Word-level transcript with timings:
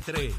Z93. 0.00 0.32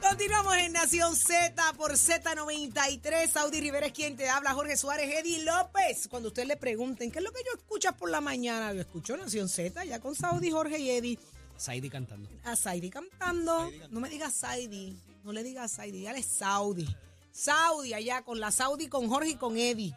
Continuamos 0.00 0.56
en 0.56 0.72
Nación 0.72 1.16
Z 1.16 1.54
por 1.76 1.92
Z93. 1.92 3.28
Saudi 3.28 3.60
Rivera 3.60 3.86
es 3.86 3.92
quien 3.92 4.16
te 4.16 4.28
habla, 4.28 4.52
Jorge 4.52 4.76
Suárez, 4.76 5.10
Eddie 5.14 5.44
López. 5.44 6.08
Cuando 6.08 6.28
usted 6.28 6.44
le 6.44 6.56
pregunten, 6.56 7.10
¿qué 7.10 7.18
es 7.18 7.24
lo 7.24 7.32
que 7.32 7.42
yo 7.44 7.56
escucho 7.56 7.92
por 7.92 8.10
la 8.10 8.20
mañana? 8.20 8.72
Yo 8.72 8.80
escucho 8.80 9.16
Nación 9.16 9.48
Z, 9.48 9.84
ya 9.84 10.00
con 10.00 10.14
Saudi, 10.14 10.50
Jorge 10.50 10.78
y 10.78 10.90
Eddie. 10.90 11.18
Saidi 11.58 11.90
cantando. 11.90 12.30
A 12.44 12.56
Saidi 12.56 12.88
cantando. 12.88 13.70
No 13.90 14.00
me 14.00 14.08
digas 14.08 14.32
Saidi, 14.32 14.96
no 15.24 15.32
le 15.32 15.42
digas 15.42 15.72
Saidi, 15.72 16.04
dale 16.04 16.22
Saudi. 16.22 16.88
Saudi 17.32 17.94
allá 17.94 18.22
con 18.22 18.40
la 18.40 18.50
Saudi, 18.50 18.88
con 18.88 19.08
Jorge 19.08 19.30
y 19.30 19.36
con 19.36 19.56
Eddie. 19.56 19.94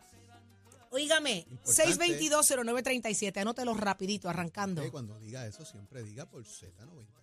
Oígame, 0.92 1.48
6220937, 1.64 3.38
anótelo 3.38 3.74
rapidito, 3.74 4.28
arrancando. 4.28 4.84
Eh, 4.84 4.92
Cuando 4.92 5.18
diga 5.20 5.48
eso, 5.48 5.64
siempre 5.64 6.04
diga 6.04 6.26
por 6.26 6.44
Z90. 6.44 7.22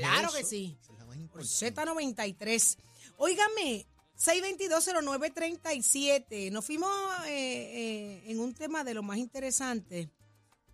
Claro 0.00 0.32
que 0.32 0.42
sí. 0.44 0.76
Por 0.86 1.16
importante. 1.16 1.72
Z93. 1.72 2.76
Óigame, 3.18 3.86
6220937. 4.18 6.50
Nos 6.50 6.64
fuimos 6.64 6.90
eh, 7.26 7.28
eh, 7.28 8.22
en 8.26 8.40
un 8.40 8.54
tema 8.54 8.82
de 8.84 8.94
lo 8.94 9.02
más 9.02 9.18
interesante, 9.18 10.08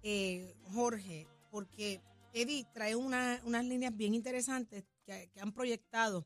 eh, 0.02 0.54
Jorge, 0.73 1.26
porque 1.51 2.01
Eddie 2.32 2.66
trae 2.72 2.94
una- 2.96 3.40
unas 3.44 3.64
líneas 3.64 3.96
bien 3.96 4.14
interesantes 4.14 4.84
que, 5.04 5.30
que 5.32 5.40
han 5.40 5.52
proyectado 5.52 6.24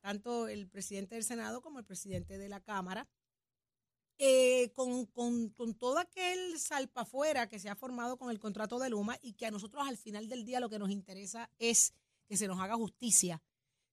tanto 0.00 0.48
el 0.48 0.68
presidente 0.68 1.14
del 1.16 1.24
Senado 1.24 1.60
como 1.60 1.78
el 1.78 1.84
presidente 1.84 2.38
de 2.38 2.48
la 2.48 2.60
Cámara. 2.60 3.08
eh, 4.20 4.72
con, 4.72 5.06
con, 5.06 5.50
con 5.50 5.74
todo 5.74 5.98
aquel 5.98 6.58
salpafuera 6.58 7.48
que 7.48 7.60
se 7.60 7.68
ha 7.68 7.76
formado 7.76 8.16
con 8.16 8.30
el 8.30 8.40
contrato 8.40 8.80
de 8.80 8.90
Luma 8.90 9.16
y 9.22 9.34
que 9.34 9.46
a 9.46 9.52
nosotros 9.52 9.86
al 9.86 9.96
final 9.96 10.28
del 10.28 10.44
día 10.44 10.58
lo 10.58 10.68
que 10.68 10.80
nos 10.80 10.90
interesa 10.90 11.48
es 11.58 11.94
que 12.26 12.36
se 12.36 12.48
nos 12.48 12.58
haga 12.58 12.74
justicia, 12.74 13.40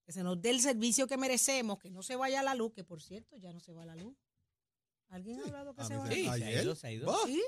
que 0.03 0.11
se 0.11 0.23
nos 0.23 0.41
dé 0.41 0.49
el 0.49 0.61
servicio 0.61 1.05
que 1.05 1.17
merecemos, 1.17 1.77
que 1.77 1.91
no 1.91 2.01
se 2.01 2.15
vaya 2.15 2.41
la 2.41 2.55
luz, 2.55 2.73
que 2.73 2.83
por 2.83 3.03
cierto 3.03 3.37
ya 3.37 3.53
no 3.53 3.59
se 3.59 3.71
va 3.71 3.85
la 3.85 3.95
luz. 3.95 4.15
¿Alguien 5.09 5.41
ha 5.41 5.43
hablado 5.45 5.75
que 5.75 5.81
a 5.81 5.85
se 5.85 5.95
va 5.95 6.05
la 6.05 6.09
luz? 6.09 6.17
Sí, 6.17 6.23
se 6.23 6.29
ha 6.29 6.33
ayer. 6.33 6.63
ido, 6.63 6.75
se 6.75 6.87
ha 6.87 6.91
ido. 6.91 7.15
¿Sí? 7.27 7.43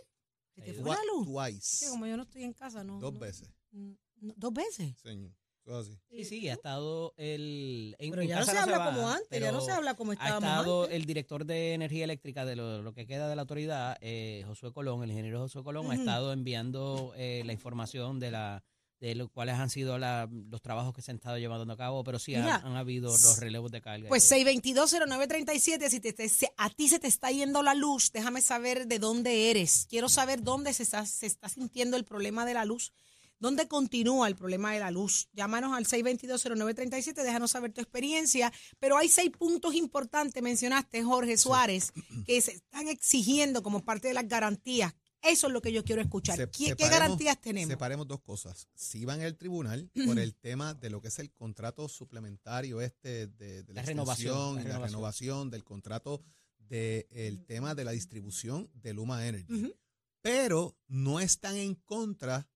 ¿Se 0.57 0.61
te 0.61 0.73
Se 0.73 0.79
ha 0.81 0.83
fue 0.83 0.95
la 0.95 1.01
luz? 1.13 1.25
Twice. 1.27 1.85
Que 1.85 1.91
como 1.91 2.05
yo 2.07 2.17
no 2.17 2.23
estoy 2.23 2.43
en 2.43 2.53
casa, 2.53 2.83
no. 2.83 2.99
Dos 2.99 3.13
no- 3.13 3.19
veces. 3.19 3.49
no- 3.71 4.33
¿Dos 4.35 4.53
veces? 4.53 4.97
Señor. 5.01 5.31
Así. 5.69 5.99
Sí, 6.09 6.23
sí, 6.23 6.47
ha 6.47 6.53
estado 6.53 7.13
el... 7.17 7.93
en- 7.99 8.11
Pero 8.11 8.23
ya 8.23 8.35
no 8.39 8.45
casa 8.45 8.53
se 8.53 8.57
habla 8.59 8.77
va, 8.77 8.85
como 8.93 9.09
antes, 9.09 9.41
ya 9.41 9.51
no 9.51 9.59
se 9.59 9.71
habla 9.71 9.95
como 9.95 10.11
Ha 10.11 10.13
estábamos 10.13 10.49
estado 10.49 10.83
antes. 10.83 10.95
el 10.95 11.05
director 11.05 11.45
de 11.45 11.73
energía 11.73 12.05
eléctrica 12.05 12.45
de 12.45 12.55
lo, 12.55 12.81
lo 12.81 12.93
que 12.93 13.05
queda 13.05 13.27
de 13.27 13.35
la 13.35 13.41
autoridad, 13.41 13.97
eh, 13.99 14.45
Josué 14.47 14.71
Colón, 14.71 15.03
el 15.03 15.09
ingeniero 15.11 15.41
Josué 15.41 15.65
Colón, 15.65 15.87
ha 15.87 15.89
Ujú. 15.89 15.99
estado 15.99 16.31
enviando 16.31 17.11
eh, 17.17 17.43
la 17.45 17.51
información 17.51 18.17
de 18.17 18.31
la 18.31 18.63
de 18.99 19.13
lo, 19.15 19.29
cuáles 19.29 19.55
han 19.55 19.69
sido 19.69 19.97
la- 19.99 20.27
los 20.31 20.61
trabajos 20.61 20.93
que 20.93 21.01
se 21.03 21.11
han 21.11 21.17
estado 21.17 21.37
llevando 21.37 21.71
a 21.71 21.77
cabo, 21.77 22.03
pero 22.03 22.17
sí 22.17 22.33
han, 22.35 22.43
Mira, 22.43 22.55
han 22.57 22.75
habido 22.75 23.09
los 23.11 23.39
relevos 23.39 23.71
de 23.71 23.79
carga. 23.81 24.07
Pues 24.09 24.23
6220937, 24.31 25.89
si 25.89 25.99
te, 25.99 26.13
te- 26.13 26.29
se- 26.29 26.51
a 26.57 26.69
ti 26.69 26.87
se 26.89 26.99
te 26.99 27.07
está 27.07 27.31
yendo 27.31 27.61
la 27.63 27.73
luz, 27.73 28.11
déjame 28.11 28.41
saber 28.41 28.87
de 28.87 28.99
dónde 28.99 29.49
eres. 29.51 29.85
Quiero 29.89 30.09
saber 30.09 30.41
dónde 30.43 30.73
se 30.73 30.83
está, 30.83 31.05
se 31.05 31.25
está 31.27 31.49
sintiendo 31.49 31.95
el 31.97 32.05
problema 32.05 32.45
de 32.45 32.53
la 32.55 32.65
luz. 32.65 32.91
¿Dónde 33.39 33.67
continúa 33.67 34.27
el 34.27 34.35
problema 34.35 34.73
de 34.73 34.79
la 34.79 34.89
luz? 34.89 35.29
Llámanos 35.31 35.77
al 35.77 35.85
6220937, 35.85 37.13
déjanos 37.21 37.51
saber 37.51 37.71
tu 37.71 37.81
experiencia. 37.81 38.51
Pero 38.79 38.97
hay 38.97 39.09
seis 39.09 39.29
puntos 39.29 39.75
importantes, 39.75 40.41
mencionaste, 40.41 41.03
Jorge 41.03 41.37
Suárez, 41.37 41.93
que 42.25 42.41
se 42.41 42.53
están 42.53 42.87
exigiendo 42.87 43.61
como 43.61 43.85
parte 43.85 44.07
de 44.07 44.15
las 44.15 44.27
garantías. 44.27 44.95
Eso 45.21 45.47
es 45.47 45.53
lo 45.53 45.61
que 45.61 45.71
yo 45.73 45.83
quiero 45.83 46.01
escuchar. 46.01 46.37
Se- 46.37 46.49
¿Qué, 46.49 46.75
garantías 46.89 47.39
tenemos? 47.41 47.69
Separemos 47.71 48.07
dos 48.07 48.21
cosas. 48.21 48.67
Si 48.75 49.03
van 49.05 49.21
al 49.21 49.35
tribunal 49.35 49.89
por 50.05 50.19
el 50.19 50.35
tema 50.35 50.73
de 50.73 50.89
lo 50.89 51.01
que 51.01 51.07
es 51.09 51.19
el 51.19 51.31
contrato 51.31 51.89
suplementario 51.89 52.81
este 52.81 53.27
de, 53.27 53.63
de 53.63 53.73
la, 53.73 53.81
La 53.81 53.87
renovación, 53.87 54.55
extensión 54.57 54.79
la 54.81 54.85
renovación. 54.87 55.49
del 55.49 55.63
contrato 55.63 56.21
del 56.59 57.45
tema 57.45 57.75
de 57.75 57.85
la 57.85 57.91
distribución 57.91 58.69
de 58.73 58.93
Luma 58.93 59.25
Energy. 59.27 59.73
Pero 60.21 60.75
no 60.87 61.19
están 61.21 61.55
en 61.55 61.75
contra, 61.75 62.49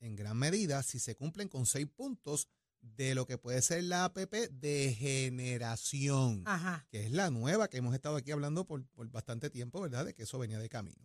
en 0.00 0.16
gran 0.16 0.36
medida, 0.38 0.82
si 0.82 0.98
se 0.98 1.14
cumplen 1.16 1.48
con 1.48 1.66
seis 1.66 1.86
puntos 1.86 2.48
de 2.80 3.14
lo 3.14 3.26
que 3.26 3.36
puede 3.38 3.60
ser 3.60 3.84
la 3.84 4.04
APP 4.06 4.32
de 4.52 4.94
generación 4.98 6.42
Ajá. 6.46 6.86
que 6.90 7.04
es 7.04 7.10
la 7.10 7.28
nueva 7.30 7.68
que 7.68 7.78
hemos 7.78 7.94
estado 7.94 8.16
aquí 8.16 8.30
hablando 8.30 8.64
por, 8.66 8.86
por 8.86 9.10
bastante 9.10 9.50
tiempo, 9.50 9.80
¿verdad? 9.80 10.06
De 10.06 10.14
que 10.14 10.22
eso 10.22 10.38
venía 10.38 10.58
de 10.58 10.68
camino. 10.68 11.04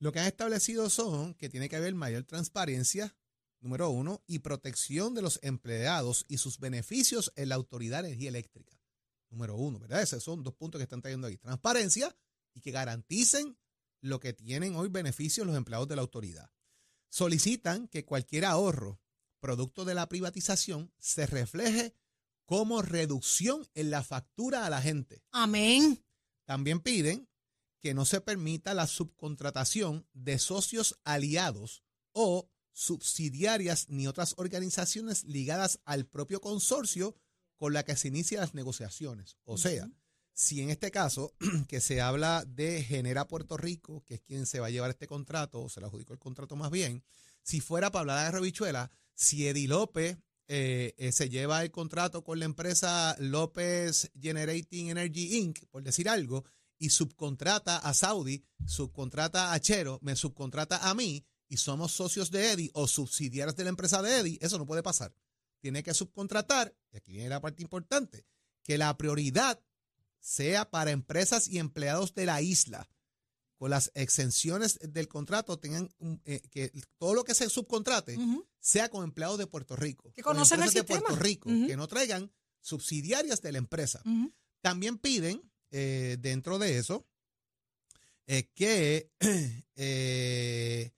Lo 0.00 0.12
que 0.12 0.18
han 0.18 0.26
establecido 0.26 0.88
son 0.88 1.34
que 1.34 1.50
tiene 1.50 1.68
que 1.68 1.76
haber 1.76 1.94
mayor 1.94 2.24
transparencia, 2.24 3.14
número 3.60 3.90
uno, 3.90 4.24
y 4.26 4.38
protección 4.38 5.14
de 5.14 5.20
los 5.20 5.38
empleados 5.42 6.24
y 6.26 6.38
sus 6.38 6.58
beneficios 6.58 7.32
en 7.36 7.50
la 7.50 7.56
Autoridad 7.56 8.02
de 8.02 8.08
Energía 8.08 8.30
Eléctrica. 8.30 8.80
Número 9.28 9.56
uno, 9.56 9.78
¿verdad? 9.78 10.00
Esos 10.00 10.24
son 10.24 10.42
dos 10.42 10.54
puntos 10.54 10.78
que 10.78 10.84
están 10.84 11.02
trayendo 11.02 11.26
ahí. 11.26 11.36
Transparencia 11.36 12.16
y 12.54 12.62
que 12.62 12.70
garanticen 12.70 13.58
lo 14.00 14.20
que 14.20 14.32
tienen 14.32 14.74
hoy 14.74 14.88
beneficios 14.88 15.46
los 15.46 15.54
empleados 15.54 15.86
de 15.86 15.96
la 15.96 16.02
autoridad. 16.02 16.50
Solicitan 17.10 17.86
que 17.86 18.06
cualquier 18.06 18.46
ahorro 18.46 19.02
producto 19.38 19.84
de 19.84 19.94
la 19.94 20.08
privatización 20.08 20.94
se 20.98 21.26
refleje 21.26 21.94
como 22.46 22.80
reducción 22.80 23.68
en 23.74 23.90
la 23.90 24.02
factura 24.02 24.64
a 24.64 24.70
la 24.70 24.80
gente. 24.80 25.22
Amén. 25.30 26.02
También 26.46 26.80
piden 26.80 27.29
que 27.80 27.94
no 27.94 28.04
se 28.04 28.20
permita 28.20 28.74
la 28.74 28.86
subcontratación 28.86 30.06
de 30.12 30.38
socios 30.38 30.98
aliados 31.04 31.82
o 32.12 32.48
subsidiarias 32.72 33.88
ni 33.88 34.06
otras 34.06 34.34
organizaciones 34.36 35.24
ligadas 35.24 35.80
al 35.84 36.06
propio 36.06 36.40
consorcio 36.40 37.16
con 37.56 37.72
la 37.72 37.84
que 37.84 37.96
se 37.96 38.08
inician 38.08 38.40
las 38.40 38.54
negociaciones. 38.54 39.36
O 39.44 39.58
sea, 39.58 39.90
si 40.32 40.62
en 40.62 40.70
este 40.70 40.90
caso 40.90 41.34
que 41.68 41.80
se 41.80 42.00
habla 42.00 42.44
de 42.46 42.82
Genera 42.82 43.28
Puerto 43.28 43.56
Rico, 43.56 44.02
que 44.06 44.14
es 44.14 44.20
quien 44.22 44.46
se 44.46 44.60
va 44.60 44.68
a 44.68 44.70
llevar 44.70 44.90
este 44.90 45.06
contrato, 45.06 45.60
o 45.60 45.68
se 45.68 45.80
le 45.80 45.86
adjudicó 45.86 46.12
el 46.12 46.18
contrato 46.18 46.56
más 46.56 46.70
bien, 46.70 47.02
si 47.42 47.60
fuera 47.60 47.90
para 47.90 48.00
hablar 48.00 48.24
de 48.24 48.38
Rebichuela, 48.38 48.90
si 49.14 49.46
Eddie 49.46 49.68
López 49.68 50.16
eh, 50.48 50.94
eh, 50.96 51.12
se 51.12 51.28
lleva 51.28 51.62
el 51.62 51.70
contrato 51.70 52.24
con 52.24 52.38
la 52.38 52.44
empresa 52.44 53.14
López 53.18 54.10
Generating 54.18 54.88
Energy 54.88 55.36
Inc., 55.38 55.64
por 55.70 55.82
decir 55.82 56.08
algo, 56.08 56.44
y 56.80 56.90
subcontrata 56.90 57.76
a 57.78 57.94
Saudi, 57.94 58.42
subcontrata 58.66 59.52
a 59.52 59.60
Chero, 59.60 60.00
me 60.02 60.16
subcontrata 60.16 60.88
a 60.90 60.94
mí, 60.94 61.24
y 61.46 61.58
somos 61.58 61.92
socios 61.92 62.30
de 62.30 62.50
Eddie 62.52 62.70
o 62.74 62.88
subsidiarios 62.88 63.54
de 63.54 63.64
la 63.64 63.70
empresa 63.70 64.02
de 64.02 64.16
Eddie, 64.18 64.38
eso 64.40 64.58
no 64.58 64.66
puede 64.66 64.82
pasar. 64.82 65.14
Tiene 65.60 65.82
que 65.82 65.92
subcontratar, 65.94 66.74
y 66.90 66.96
aquí 66.96 67.12
viene 67.12 67.28
la 67.28 67.40
parte 67.40 67.62
importante, 67.62 68.24
que 68.64 68.78
la 68.78 68.96
prioridad 68.96 69.60
sea 70.20 70.70
para 70.70 70.90
empresas 70.90 71.46
y 71.48 71.58
empleados 71.58 72.14
de 72.14 72.26
la 72.26 72.40
isla. 72.42 72.88
Con 73.56 73.68
las 73.70 73.90
exenciones 73.94 74.78
del 74.80 75.06
contrato, 75.06 75.58
tengan 75.58 75.90
un- 75.98 76.22
eh, 76.24 76.40
que 76.50 76.72
todo 76.96 77.12
lo 77.14 77.24
que 77.24 77.34
se 77.34 77.48
subcontrate 77.50 78.16
sea 78.58 78.88
con 78.88 79.04
empleados 79.04 79.36
de 79.36 79.46
Puerto 79.46 79.76
Rico. 79.76 80.12
Que 80.14 80.22
con 80.22 80.32
conocen 80.34 80.60
el 80.62 80.68
empresas 80.68 80.86
de 80.86 80.98
Puerto. 81.00 81.22
Rico, 81.22 81.50
que 81.66 81.76
no 81.76 81.86
traigan 81.86 82.32
subsidiarias 82.62 83.42
de 83.42 83.52
la 83.52 83.58
empresa. 83.58 84.02
También 84.62 84.96
piden, 84.98 85.49
eh, 85.70 86.16
dentro 86.20 86.58
de 86.58 86.78
eso, 86.78 87.06
eh, 88.26 88.48
que, 88.54 89.10
eh, 89.76 90.90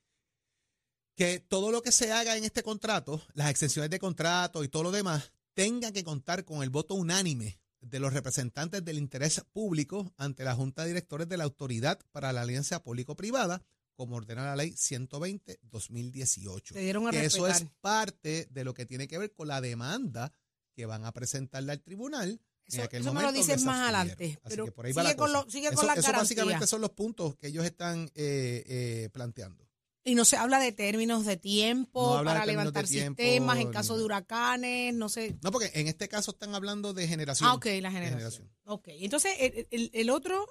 que 1.15 1.41
todo 1.41 1.71
lo 1.71 1.83
que 1.83 1.93
se 1.93 2.13
haga 2.13 2.37
en 2.37 2.45
este 2.45 2.63
contrato, 2.63 3.23
las 3.35 3.51
extensiones 3.51 3.91
de 3.91 3.99
contrato 3.99 4.65
y 4.65 4.69
todo 4.69 4.85
lo 4.85 4.91
demás, 4.91 5.33
tenga 5.55 5.93
que 5.93 6.05
contar 6.05 6.45
con 6.45 6.63
el 6.63 6.71
voto 6.71 6.95
unánime 6.95 7.61
de 7.81 8.01
los 8.01 8.13
representantes 8.13 8.85
del 8.85 8.99
interés 8.99 9.43
público 9.53 10.13
ante 10.17 10.45
la 10.45 10.55
Junta 10.55 10.83
de 10.83 10.89
Directores 10.89 11.29
de 11.29 11.37
la 11.37 11.45
Autoridad 11.45 11.99
para 12.13 12.33
la 12.33 12.43
Alianza 12.43 12.83
Público-Privada, 12.83 13.63
como 13.95 14.17
ordena 14.17 14.45
la 14.45 14.57
ley 14.57 14.71
120-2018. 14.71 16.73
Te 16.73 16.81
dieron 16.81 17.09
a 17.09 17.11
Que 17.11 17.25
eso 17.25 17.47
es 17.47 17.67
parte 17.81 18.47
de 18.51 18.65
lo 18.65 18.75
que 18.75 18.87
tiene 18.87 19.09
que 19.09 19.19
ver 19.19 19.33
con 19.33 19.49
la 19.49 19.61
demanda 19.61 20.33
que 20.75 20.87
van 20.87 21.05
a 21.05 21.13
presentarle 21.13 21.73
al 21.73 21.83
tribunal. 21.83 22.41
En 22.67 22.75
Eso, 22.75 22.83
aquel 22.85 23.03
eso 23.03 23.13
me 23.15 23.23
lo 23.23 23.33
dices 23.33 23.65
más 23.65 23.81
adelante. 23.83 24.39
Así 24.45 24.51
Pero 24.57 24.65
que 24.67 24.73
por 24.73 24.87
ahí 24.87 24.93
va 24.93 25.03
sigue 25.03 25.13
la 25.15 25.17
con, 25.17 25.31
cosa. 25.33 25.45
lo, 25.45 25.51
sigue 25.51 25.67
Eso, 25.69 25.77
con 25.77 25.87
la 25.87 25.93
eso 25.95 26.03
garantía. 26.03 26.23
básicamente 26.23 26.67
son 26.67 26.81
los 26.81 26.91
puntos 26.91 27.37
que 27.37 27.49
ellos 27.49 27.65
están 27.65 28.11
eh, 28.15 28.65
eh, 28.67 29.09
planteando. 29.13 29.67
Y 30.05 30.17
no 30.17 30.25
se 30.25 30.37
habla 30.37 30.59
de 30.59 30.73
términos 30.73 31.25
de 31.27 31.37
tiempo 31.37 32.15
No 32.15 32.19
de 32.19 32.25
para 32.25 32.45
levantar 32.45 32.87
tiempo, 32.89 33.23
sistemas 33.23 33.59
en 33.61 33.71
caso 33.71 33.97
de 33.97 34.03
huracanes, 34.03 34.95
no 34.95 35.09
sé. 35.09 35.37
No, 35.43 35.53
porque 35.53 35.71
en 35.75 35.87
este 35.87 36.09
caso 36.09 36.33
están 36.33 36.55
hablando 36.57 36.93
de 36.93 37.07
generación. 37.07 37.49
Ah, 37.49 37.55
ok, 37.55 37.67
la 37.81 37.91
de 37.91 38.01
generación. 38.01 38.51
Ok, 38.65 38.89
entonces 38.89 39.33
el, 39.39 39.69
el- 39.71 39.91
el 39.95 40.11
otro, 40.11 40.45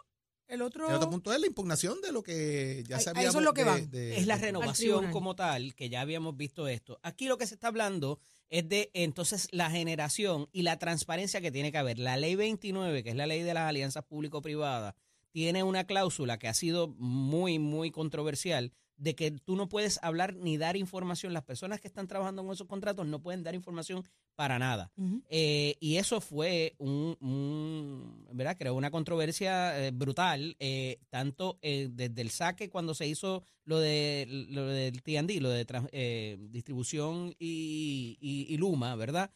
el 0.48 0.62
otro, 0.62 0.88
El 0.88 0.96
otro 0.96 1.10
punto 1.10 1.34
es 1.34 1.40
la 1.42 1.48
impugnación 1.48 2.00
de 2.02 2.14
lo 2.14 2.24
que 2.24 2.84
ya 2.88 2.98
había 3.08 3.28
eso 3.30 3.40
es 3.40 3.44
lo 3.44 3.54
que 3.54 3.66
de- 3.66 3.88
de- 3.88 4.18
es 4.18 4.26
la 4.28 4.38
renovación 4.38 5.12
como 5.12 5.36
tal, 5.36 5.76
que 5.76 5.90
ya 5.90 6.00
habíamos 6.00 6.38
visto 6.38 6.70
esto. 6.70 7.00
Aquí 7.04 7.28
lo 7.28 7.38
que 7.38 7.46
se 7.48 7.56
está 7.56 7.68
hablando 7.68 8.20
es 8.52 8.68
de 8.68 8.92
entonces 8.94 9.48
la 9.52 9.72
generación 9.72 10.48
y 10.52 10.62
la 10.62 10.78
transparencia 10.78 11.42
que 11.42 11.52
tiene 11.52 11.72
que 11.72 11.78
haber. 11.78 11.98
La 11.98 12.18
ley 12.18 12.36
29, 12.36 13.02
que 13.02 13.10
es 13.10 13.16
la 13.16 13.26
ley 13.26 13.42
de 13.42 13.54
las 13.54 13.68
alianzas 13.68 14.04
público-privadas, 14.04 14.94
tiene 15.32 15.64
una 15.64 15.86
cláusula 15.86 16.38
que 16.38 16.50
ha 16.50 16.54
sido 16.54 16.90
muy, 16.90 17.60
muy 17.60 17.92
controversial 17.92 18.74
de 19.02 19.16
que 19.16 19.32
tú 19.32 19.56
no 19.56 19.68
puedes 19.68 20.00
hablar 20.04 20.36
ni 20.36 20.58
dar 20.58 20.78
información. 20.78 21.34
Las 21.34 21.44
personas 21.44 21.82
que 21.82 21.88
están 21.88 22.08
trabajando 22.08 22.44
en 22.44 22.52
esos 22.52 22.68
contratos 22.68 23.08
no 23.08 23.20
pueden 23.20 23.42
dar 23.42 23.56
información 23.56 24.06
para 24.36 24.60
nada. 24.60 24.92
Eh, 25.28 25.76
y 25.80 25.98
eso 25.98 26.22
fue 26.22 26.76
un, 26.78 28.28
¿verdad? 28.32 28.58
Creo 28.60 28.76
una 28.76 28.92
controversia 28.92 29.88
eh, 29.88 29.92
brutal, 29.92 30.56
eh, 30.60 31.00
tanto 31.10 31.58
desde 31.62 32.22
el 32.22 32.30
saque 32.30 32.70
cuando 32.70 32.94
se 32.94 33.08
hizo 33.08 33.44
lo, 33.66 33.80
de, 33.80 34.28
lo 34.50 34.68
del 34.68 35.02
TND, 35.02 35.42
lo 35.42 35.50
de 35.50 36.38
distribución 36.52 37.34
y, 37.40 38.18
y, 38.22 38.58
Luma, 38.58 38.96
¿verdad? 38.96 39.32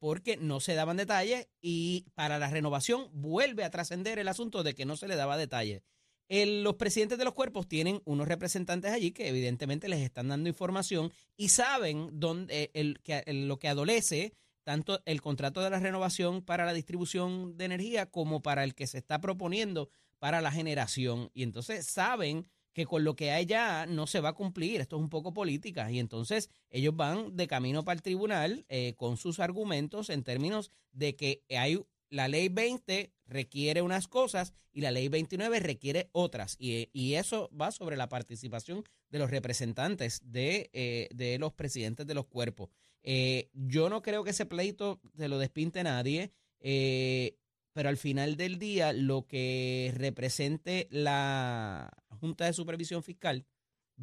porque 0.00 0.36
no 0.36 0.58
se 0.58 0.74
daban 0.74 0.96
detalles 0.96 1.48
y 1.62 2.06
para 2.14 2.38
la 2.38 2.50
renovación 2.50 3.08
vuelve 3.12 3.62
a 3.62 3.70
trascender 3.70 4.18
el 4.18 4.26
asunto 4.26 4.64
de 4.64 4.74
que 4.74 4.84
no 4.84 4.96
se 4.96 5.06
le 5.06 5.14
daba 5.14 5.36
detalles 5.36 5.82
los 6.28 6.74
presidentes 6.74 7.18
de 7.18 7.24
los 7.24 7.34
cuerpos 7.34 7.68
tienen 7.68 8.02
unos 8.04 8.28
representantes 8.28 8.92
allí 8.92 9.12
que 9.12 9.28
evidentemente 9.28 9.88
les 9.88 10.00
están 10.00 10.28
dando 10.28 10.48
información 10.48 11.12
y 11.36 11.48
saben 11.48 12.10
dónde, 12.12 12.70
el, 12.74 13.00
que, 13.00 13.22
lo 13.26 13.58
que 13.58 13.68
adolece 13.68 14.34
tanto 14.62 15.00
el 15.06 15.22
contrato 15.22 15.62
de 15.62 15.70
la 15.70 15.80
renovación 15.80 16.42
para 16.42 16.66
la 16.66 16.74
distribución 16.74 17.56
de 17.56 17.64
energía 17.64 18.10
como 18.10 18.42
para 18.42 18.64
el 18.64 18.74
que 18.74 18.86
se 18.86 18.98
está 18.98 19.18
proponiendo 19.18 19.88
para 20.18 20.42
la 20.42 20.52
generación. 20.52 21.30
Y 21.32 21.42
entonces 21.42 21.86
saben 21.86 22.46
que 22.74 22.84
con 22.84 23.02
lo 23.02 23.16
que 23.16 23.30
hay 23.30 23.46
ya 23.46 23.86
no 23.86 24.06
se 24.06 24.20
va 24.20 24.28
a 24.28 24.34
cumplir. 24.34 24.80
Esto 24.80 24.96
es 24.96 25.02
un 25.02 25.08
poco 25.08 25.32
política. 25.32 25.90
Y 25.90 25.98
entonces 25.98 26.50
ellos 26.70 26.94
van 26.94 27.34
de 27.34 27.48
camino 27.48 27.84
para 27.84 27.96
el 27.96 28.02
tribunal 28.02 28.66
eh, 28.68 28.94
con 28.96 29.16
sus 29.16 29.40
argumentos 29.40 30.10
en 30.10 30.22
términos 30.22 30.70
de 30.92 31.16
que 31.16 31.42
hay 31.48 31.80
la 32.10 32.28
ley 32.28 32.48
20 32.48 33.12
requiere 33.26 33.82
unas 33.82 34.08
cosas 34.08 34.54
y 34.72 34.80
la 34.80 34.90
ley 34.90 35.08
29 35.08 35.60
requiere 35.60 36.08
otras. 36.12 36.56
Y, 36.58 37.14
eso 37.14 37.50
va 37.58 37.70
sobre 37.70 37.96
la 37.96 38.08
participación 38.08 38.84
de 39.10 39.18
los 39.18 39.30
representantes 39.30 40.20
de, 40.24 40.70
eh, 40.72 41.08
de 41.14 41.38
los 41.38 41.52
presidentes 41.52 42.06
de 42.06 42.14
los 42.14 42.26
cuerpos. 42.26 42.70
Eh, 43.02 43.50
yo 43.54 43.88
no 43.88 44.02
creo 44.02 44.24
que 44.24 44.30
ese 44.30 44.46
pleito 44.46 45.00
se 45.16 45.28
lo 45.28 45.38
despinte 45.38 45.82
nadie, 45.82 46.32
eh, 46.60 47.38
pero 47.72 47.88
al 47.88 47.96
final 47.96 48.36
del 48.36 48.58
día 48.58 48.92
lo 48.92 49.26
que 49.26 49.92
represente 49.96 50.88
la 50.90 51.90
Junta 52.20 52.46
de 52.46 52.52
Supervisión 52.52 53.02
Fiscal 53.02 53.46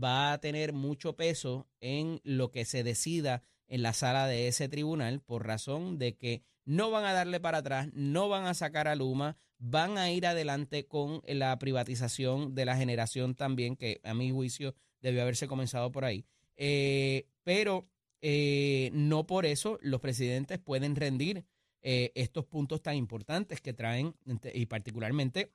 va 0.02 0.34
a 0.34 0.40
tener 0.40 0.74
mucho 0.74 1.16
peso 1.16 1.68
en 1.80 2.22
lo 2.24 2.52
que 2.52 2.66
se 2.66 2.84
decida 2.84 3.44
en 3.68 3.82
la 3.82 3.94
sala 3.94 4.28
de 4.28 4.48
ese 4.48 4.70
tribunal 4.70 5.22
por 5.22 5.46
razón 5.46 5.98
de 5.98 6.16
que 6.16 6.44
no 6.66 6.92
van 6.92 7.06
a 7.06 7.14
darle 7.14 7.40
para 7.40 7.60
atrás, 7.60 7.90
no 7.94 8.28
van 8.28 8.46
a 8.46 8.54
sacar 8.54 8.88
a 8.88 8.96
Luma, 8.96 9.38
van 9.58 9.98
a 9.98 10.12
ir 10.12 10.28
adelante 10.28 10.88
con 10.88 11.22
la 11.28 11.58
privatización 11.60 12.56
de 12.56 12.66
la 12.66 12.76
generación 12.76 13.36
también, 13.36 13.76
que 13.76 14.02
a 14.04 14.14
mi 14.14 14.32
juicio 14.32 14.76
debió 15.02 15.22
haberse 15.22 15.48
comenzado 15.48 15.92
por 15.92 16.06
ahí. 16.06 16.26
Eh, 16.58 17.28
pero 17.44 17.88
eh, 18.22 18.90
no 18.94 19.28
por 19.28 19.46
eso 19.46 19.78
los 19.82 20.02
presidentes 20.02 20.60
pueden 20.60 20.96
rendir 20.96 21.46
eh, 21.82 22.12
estos 22.16 22.46
puntos 22.46 22.82
tan 22.82 22.96
importantes 22.96 23.62
que 23.62 23.74
traen, 23.74 24.16
y 24.54 24.66
particularmente 24.66 25.54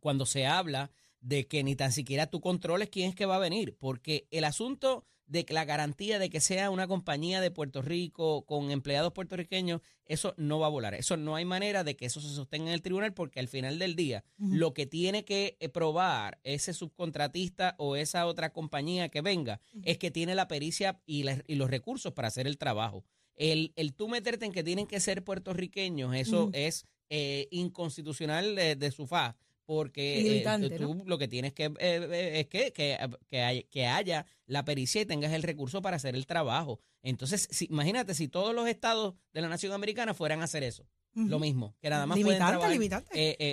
cuando 0.00 0.26
se 0.26 0.46
habla 0.46 0.90
de 1.20 1.46
que 1.46 1.64
ni 1.64 1.76
tan 1.76 1.92
siquiera 1.92 2.28
tú 2.28 2.40
controles 2.40 2.88
quién 2.90 3.10
es 3.10 3.14
que 3.14 3.26
va 3.26 3.36
a 3.36 3.40
venir, 3.40 3.76
porque 3.78 4.26
el 4.30 4.44
asunto 4.44 5.06
de 5.26 5.44
la 5.50 5.64
garantía 5.64 6.18
de 6.18 6.30
que 6.30 6.40
sea 6.40 6.70
una 6.70 6.86
compañía 6.86 7.40
de 7.40 7.50
Puerto 7.50 7.82
Rico 7.82 8.44
con 8.46 8.70
empleados 8.70 9.12
puertorriqueños, 9.12 9.80
eso 10.04 10.34
no 10.36 10.60
va 10.60 10.66
a 10.66 10.70
volar. 10.70 10.94
Eso 10.94 11.16
no 11.16 11.34
hay 11.34 11.44
manera 11.44 11.84
de 11.84 11.96
que 11.96 12.06
eso 12.06 12.20
se 12.20 12.28
sostenga 12.28 12.68
en 12.68 12.74
el 12.74 12.82
tribunal 12.82 13.12
porque 13.12 13.40
al 13.40 13.48
final 13.48 13.78
del 13.78 13.96
día 13.96 14.24
lo 14.38 14.72
que 14.72 14.86
tiene 14.86 15.24
que 15.24 15.56
eh, 15.58 15.68
probar 15.68 16.38
ese 16.44 16.72
subcontratista 16.72 17.74
o 17.78 17.96
esa 17.96 18.26
otra 18.26 18.52
compañía 18.52 19.08
que 19.08 19.20
venga 19.20 19.60
es 19.82 19.98
que 19.98 20.10
tiene 20.10 20.34
la 20.34 20.48
pericia 20.48 21.00
y, 21.06 21.24
los 21.56 21.70
recursos 21.70 22.12
para 22.12 22.28
hacer 22.28 22.46
el 22.46 22.58
trabajo. 22.58 23.04
El, 23.34 23.72
el, 23.76 23.94
tú 23.94 24.08
meterte 24.08 24.46
en 24.46 24.52
que 24.52 24.64
tienen 24.64 24.86
que 24.86 25.00
ser 25.00 25.24
puertorriqueños, 25.24 26.14
eso 26.14 26.50
es 26.52 26.86
eh, 27.10 27.48
inconstitucional 27.50 28.54
de, 28.54 28.76
de 28.76 28.90
su 28.90 29.06
faz 29.06 29.34
porque 29.66 30.38
eh, 30.38 30.78
tú, 30.78 31.02
lo 31.04 31.18
que 31.18 31.28
tienes 31.28 31.52
que 31.52 31.64
eh, 31.64 31.74
eh, 31.80 32.40
es 32.40 32.46
que, 32.46 32.72
que, 33.68 33.86
haya 33.86 34.26
la 34.46 34.64
pericia 34.64 35.00
y 35.02 35.06
tengas 35.06 35.32
el 35.32 35.42
recurso 35.42 35.82
para 35.82 35.96
hacer 35.96 36.14
el 36.14 36.24
trabajo. 36.24 36.80
Entonces, 37.02 37.48
si, 37.50 37.66
imagínate 37.66 38.14
si 38.14 38.28
todos 38.28 38.54
los 38.54 38.68
estados 38.68 39.14
de 39.32 39.40
la 39.40 39.48
nación 39.48 39.72
americana 39.72 40.14
fueran 40.14 40.40
a 40.40 40.44
hacer 40.44 40.62
eso. 40.62 40.86
Lo 41.14 41.38
mismo, 41.38 41.74
que 41.80 41.88
nada 41.88 42.04
más 42.04 42.20
pueden 42.20 42.38
trabajar 42.38 42.76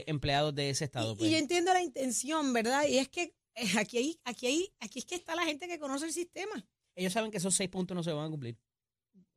empleados 0.05 0.53
de 0.53 0.69
ese 0.69 0.83
estado. 0.83 1.13
Y, 1.13 1.15
pues. 1.15 1.31
yo 1.31 1.37
entiendo 1.37 1.71
la 1.71 1.81
intención, 1.81 2.51
¿verdad? 2.51 2.85
Y 2.89 2.97
es 2.97 3.07
que 3.07 3.33
aquí, 3.79 4.19
aquí, 4.25 4.69
aquí 4.81 4.99
es 4.99 5.05
que 5.05 5.15
está 5.15 5.33
la 5.33 5.45
gente 5.45 5.69
que 5.69 5.79
conoce 5.79 6.05
el 6.05 6.11
sistema. 6.11 6.67
Ellos 6.93 7.13
saben 7.13 7.31
que 7.31 7.37
esos 7.37 7.55
seis 7.55 7.69
puntos 7.69 7.95
no 7.95 8.03
se 8.03 8.11
van 8.11 8.27
a 8.27 8.29
cumplir. 8.29 8.57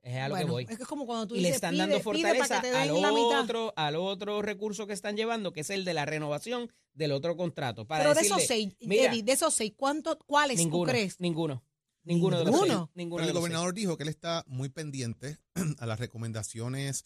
Es 0.07 0.17
a 0.19 0.29
lo 0.29 0.37
que 0.37 0.45
voy. 0.45 0.67
Es 0.71 0.79
como 0.87 1.05
cuando 1.05 1.27
tú 1.27 1.35
y 1.35 1.41
le 1.41 1.49
están 1.49 1.77
dando 1.77 1.99
fortaleza 1.99 2.63
al 2.81 2.91
otro, 2.93 3.73
al 3.75 3.97
otro 3.97 4.41
recurso 4.41 4.87
que 4.87 4.93
están 4.93 5.17
llevando, 5.17 5.53
que 5.53 5.63
es 5.63 5.71
el 5.71 5.85
de 5.85 5.95
la 5.95 6.05
renovación 6.05 6.73
del 6.95 7.11
otro 7.11 7.37
contrato. 7.37 7.89
Para 7.89 8.05
Pero 8.05 8.15
de 8.15 8.21
esos 8.21 8.45
seis, 8.45 8.77
Eddie, 8.79 9.25
de 9.25 9.33
esos 9.33 9.53
seis, 9.53 9.73
¿cuánto, 9.77 10.17
¿cuáles 10.21 10.63
tú 10.71 10.85
crees? 10.85 11.19
Ninguno. 11.19 11.65
Ninguno, 12.05 12.39
de 12.39 12.45
los 12.45 12.61
seis. 12.61 12.73
Ninguno 12.95 13.25
el 13.25 13.33
gobernador 13.33 13.75
dijo 13.75 13.97
que 13.97 14.05
él 14.05 14.09
está 14.09 14.45
muy 14.47 14.69
pendiente 14.69 15.39
a 15.79 15.87
las 15.87 15.99
recomendaciones 15.99 17.05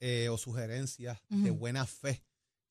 eh, 0.00 0.28
o 0.28 0.36
sugerencias 0.36 1.22
de 1.30 1.50
buena 1.52 1.86
fe 1.86 2.22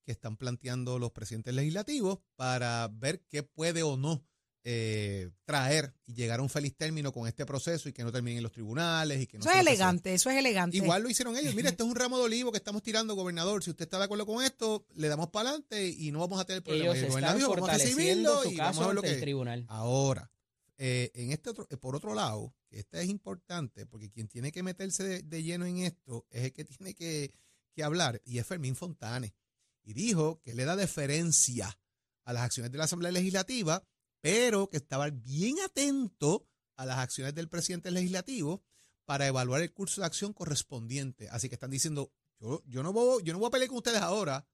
que 0.05 0.11
están 0.11 0.37
planteando 0.37 0.99
los 0.99 1.11
presidentes 1.11 1.55
legislativos 1.55 2.19
para 2.35 2.87
ver 2.93 3.21
qué 3.29 3.41
puede 3.41 3.81
o 3.81 3.97
no 3.97 4.23
eh, 4.63 5.31
traer 5.43 5.93
y 6.05 6.13
llegar 6.13 6.39
a 6.39 6.43
un 6.43 6.49
feliz 6.49 6.75
término 6.75 7.11
con 7.11 7.27
este 7.27 7.45
proceso 7.45 7.89
y 7.89 7.93
que 7.93 8.03
no 8.03 8.11
termine 8.11 8.37
en 8.37 8.43
los 8.43 8.51
tribunales 8.51 9.19
y 9.21 9.25
que 9.25 9.37
no 9.37 9.43
Eso 9.43 9.51
es 9.51 9.59
elegante, 9.59 10.13
eso 10.13 10.29
es 10.29 10.37
elegante. 10.37 10.77
Igual 10.77 11.01
lo 11.01 11.09
hicieron 11.09 11.35
ellos. 11.35 11.55
Mire, 11.55 11.69
esto 11.69 11.83
es 11.83 11.89
un 11.89 11.95
ramo 11.95 12.17
de 12.17 12.25
olivo 12.25 12.51
que 12.51 12.59
estamos 12.59 12.83
tirando, 12.83 13.15
gobernador. 13.15 13.63
Si 13.63 13.71
usted 13.71 13.85
está 13.85 13.97
de 13.97 14.05
acuerdo 14.05 14.25
con 14.25 14.43
esto, 14.43 14.85
le 14.93 15.07
damos 15.07 15.29
para 15.29 15.49
adelante 15.49 15.87
y 15.87 16.11
no 16.11 16.19
vamos 16.19 16.39
a 16.39 16.45
tener 16.45 16.61
problemas. 16.61 16.97
Ellos 16.97 17.15
están 17.15 17.37
dijo, 17.37 17.49
vamos 17.49 17.69
a 17.69 17.73
recibirlo 17.73 18.45
y 18.45 18.55
vamos 18.55 18.79
a 18.79 18.87
ver 18.87 18.95
lo 18.95 19.01
que 19.01 19.15
tribunal. 19.15 19.65
Ahora, 19.67 20.31
eh, 20.77 21.11
en 21.15 21.31
este 21.31 21.49
otro, 21.49 21.67
eh, 21.69 21.77
por 21.77 21.95
otro 21.95 22.13
lado, 22.13 22.53
que 22.69 22.79
este 22.79 23.01
es 23.01 23.09
importante 23.09 23.85
porque 23.85 24.11
quien 24.11 24.27
tiene 24.27 24.51
que 24.51 24.61
meterse 24.61 25.23
de, 25.23 25.43
lleno 25.43 25.65
en 25.65 25.79
esto 25.79 26.27
es 26.29 26.45
el 26.45 26.53
que 26.53 26.65
tiene 26.65 26.93
que, 26.93 27.31
que 27.73 27.83
hablar 27.83 28.21
y 28.25 28.37
es 28.37 28.45
Fermín 28.45 28.75
Fontane. 28.75 29.33
Y 29.83 29.93
dijo 29.93 30.39
que 30.43 30.53
le 30.53 30.65
da 30.65 30.75
deferencia 30.75 31.79
a 32.25 32.33
las 32.33 32.43
acciones 32.43 32.71
de 32.71 32.77
la 32.77 32.83
Asamblea 32.83 33.11
Legislativa 33.11 33.83
pero 34.21 34.69
que 34.69 34.77
estaba 34.77 35.09
bien 35.09 35.59
atento 35.59 36.47
a 36.77 36.85
las 36.85 36.99
acciones 36.99 37.35
del 37.35 37.49
presidente 37.49 37.91
legislativo 37.91 38.63
para 39.05 39.27
evaluar 39.27 39.61
el 39.61 39.73
curso 39.73 40.01
de 40.01 40.07
acción 40.07 40.33
correspondiente. 40.33 41.27
Así 41.29 41.49
que 41.49 41.55
están 41.55 41.71
diciendo, 41.71 42.13
yo, 42.39 42.63
yo, 42.65 42.83
no, 42.83 42.93
voy, 42.93 43.23
yo 43.23 43.33
no 43.33 43.39
voy 43.39 43.47
a 43.47 43.51
pelear 43.51 43.69
con 43.69 43.77
ustedes 43.77 44.01
ahora, 44.01 44.47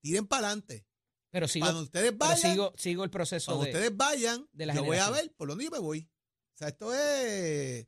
tiren 0.00 0.26
para 0.26 0.48
adelante. 0.48 0.86
Pero 1.30 1.48
sigo, 1.48 1.64
cuando 1.64 1.82
ustedes 1.82 2.16
vayan, 2.18 2.70
sigo, 2.76 3.04
el 3.04 3.10
proceso. 3.10 3.52
Cuando 3.52 3.66
ustedes 3.66 3.96
vayan, 3.96 4.46
de 4.52 4.66
yo 4.66 4.84
voy 4.84 4.98
a 4.98 5.10
ver 5.10 5.32
por 5.34 5.48
dónde 5.48 5.64
yo 5.64 5.70
me 5.70 5.78
voy. 5.78 6.10
O 6.54 6.58
sea, 6.58 6.68
esto 6.68 6.92
es, 6.92 7.86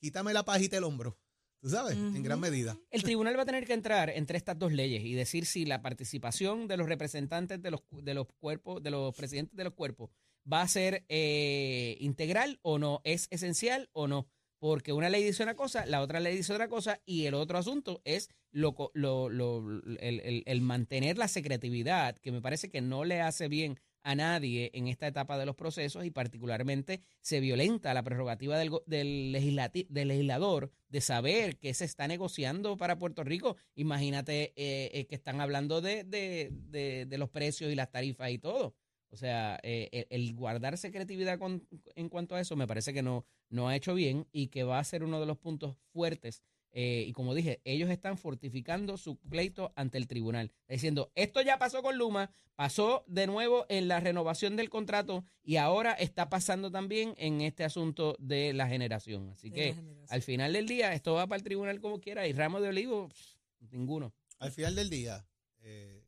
quítame 0.00 0.32
la 0.32 0.44
pajita 0.44 0.76
del 0.76 0.84
hombro. 0.84 1.16
Tú 1.60 1.68
sabes, 1.68 1.94
en 1.94 2.22
gran 2.22 2.40
medida. 2.40 2.78
El 2.90 3.02
tribunal 3.02 3.36
va 3.36 3.42
a 3.42 3.46
tener 3.46 3.66
que 3.66 3.74
entrar 3.74 4.08
entre 4.08 4.38
estas 4.38 4.58
dos 4.58 4.72
leyes 4.72 5.04
y 5.04 5.12
decir 5.12 5.44
si 5.44 5.66
la 5.66 5.82
participación 5.82 6.66
de 6.66 6.78
los 6.78 6.88
representantes 6.88 7.60
de 7.60 7.70
los, 7.70 7.82
de 7.92 8.14
los 8.14 8.26
cuerpos, 8.38 8.82
de 8.82 8.90
los 8.90 9.14
presidentes 9.14 9.54
de 9.54 9.64
los 9.64 9.74
cuerpos, 9.74 10.10
va 10.50 10.62
a 10.62 10.68
ser 10.68 11.04
eh, 11.08 11.96
integral 12.00 12.58
o 12.62 12.78
no, 12.78 13.00
es 13.04 13.28
esencial 13.30 13.88
o 13.92 14.08
no. 14.08 14.28
Porque 14.58 14.92
una 14.92 15.08
ley 15.08 15.24
dice 15.24 15.42
una 15.42 15.56
cosa, 15.56 15.86
la 15.86 16.02
otra 16.02 16.20
ley 16.20 16.36
dice 16.36 16.52
otra 16.52 16.68
cosa, 16.68 17.00
y 17.06 17.24
el 17.24 17.32
otro 17.32 17.56
asunto 17.56 18.02
es 18.04 18.28
lo, 18.52 18.74
lo, 18.92 19.30
lo, 19.30 19.64
el, 20.00 20.42
el, 20.44 20.60
mantener 20.60 21.16
la 21.16 21.28
secretividad, 21.28 22.18
que 22.18 22.30
me 22.30 22.42
parece 22.42 22.68
que 22.68 22.82
no 22.82 23.06
le 23.06 23.22
hace 23.22 23.48
bien 23.48 23.78
a 24.02 24.14
nadie 24.14 24.70
en 24.74 24.88
esta 24.88 25.06
etapa 25.06 25.38
de 25.38 25.46
los 25.46 25.56
procesos 25.56 26.04
y 26.04 26.10
particularmente 26.10 27.02
se 27.20 27.40
violenta 27.40 27.94
la 27.94 28.02
prerrogativa 28.02 28.58
del, 28.58 28.70
del, 28.86 29.32
del 29.88 30.08
legislador 30.08 30.70
de 30.88 31.00
saber 31.00 31.58
qué 31.58 31.74
se 31.74 31.84
está 31.84 32.08
negociando 32.08 32.76
para 32.76 32.98
Puerto 32.98 33.24
Rico. 33.24 33.56
Imagínate 33.74 34.52
eh, 34.56 34.90
eh, 34.92 35.06
que 35.06 35.14
están 35.14 35.40
hablando 35.40 35.80
de, 35.80 36.04
de, 36.04 36.50
de, 37.06 37.18
los 37.18 37.30
precios 37.30 37.70
y 37.70 37.74
las 37.74 37.90
tarifas 37.90 38.30
y 38.30 38.38
todo. 38.38 38.74
O 39.12 39.16
sea, 39.16 39.58
eh, 39.62 40.06
el, 40.10 40.34
guardar 40.34 40.78
secretividad 40.78 41.38
en 41.96 42.08
cuanto 42.08 42.34
a 42.36 42.40
eso 42.40 42.54
me 42.56 42.66
parece 42.66 42.92
que 42.92 43.02
no, 43.02 43.24
no 43.48 43.68
ha 43.68 43.74
hecho 43.76 43.94
bien 43.94 44.26
y 44.32 44.48
que 44.48 44.62
va 44.62 44.78
a 44.78 44.84
ser 44.84 45.02
uno 45.02 45.18
de 45.20 45.26
los 45.26 45.36
puntos 45.38 45.76
fuertes 45.92 46.42
Eh, 46.72 47.04
y 47.08 47.12
como 47.12 47.34
dije, 47.34 47.60
ellos 47.64 47.90
están 47.90 48.16
fortificando 48.16 48.96
su 48.96 49.16
pleito 49.16 49.72
ante 49.74 49.98
el 49.98 50.06
tribunal, 50.06 50.52
diciendo, 50.68 51.10
esto 51.16 51.42
ya 51.42 51.58
pasó 51.58 51.82
con 51.82 51.98
Luma, 51.98 52.30
pasó 52.54 53.02
de 53.08 53.26
nuevo 53.26 53.66
en 53.68 53.88
la 53.88 53.98
renovación 53.98 54.54
del 54.54 54.68
contrato 54.70 55.24
y 55.42 55.56
ahora 55.56 55.94
está 55.94 56.28
pasando 56.28 56.70
también 56.70 57.14
en 57.16 57.40
este 57.40 57.64
asunto 57.64 58.14
de 58.20 58.52
la 58.52 58.68
generación. 58.68 59.30
Así 59.30 59.50
De 59.50 59.54
que 59.56 59.74
generación. 59.74 60.06
al 60.14 60.22
final 60.22 60.52
del 60.52 60.68
día 60.68 60.94
esto 60.94 61.14
va 61.14 61.26
para 61.26 61.38
el 61.38 61.42
tribunal 61.42 61.80
como 61.80 61.98
quiera 61.98 62.28
y 62.28 62.32
ramo 62.32 62.60
de 62.60 62.68
olivo, 62.68 63.08
pff, 63.08 63.72
ninguno. 63.72 64.14
Al 64.38 64.52
final 64.52 64.76
del 64.76 64.90
día, 64.90 65.26
eh, 65.62 65.99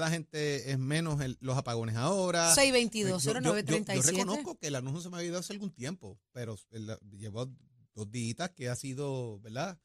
la 0.00 0.10
gente, 0.10 0.70
es 0.70 0.78
menos 0.78 1.20
el- 1.20 1.36
los 1.40 1.56
apagones 1.56 1.96
ahora. 1.96 2.54
622 2.54 3.22
Yo- 3.24 3.32
yo- 3.32 3.40
yo- 3.40 3.44
Yo, 3.44 3.52
0937 3.54 4.18
reconozco 4.18 4.58
que 4.58 4.66
el 4.68 4.74
anuncio 4.76 5.00
se 5.00 5.10
me 5.10 5.18
ha 5.18 5.24
ido 5.24 5.38
hace 5.38 5.52
algún 5.52 5.70
tiempo, 5.72 6.18
pero 6.32 6.56
el- 6.70 6.96
llevo 7.16 7.48
dos 7.94 8.10
días 8.10 8.50
que 8.56 8.68
ha 8.68 8.76
sido, 8.76 9.38
¿verdad? 9.40 9.78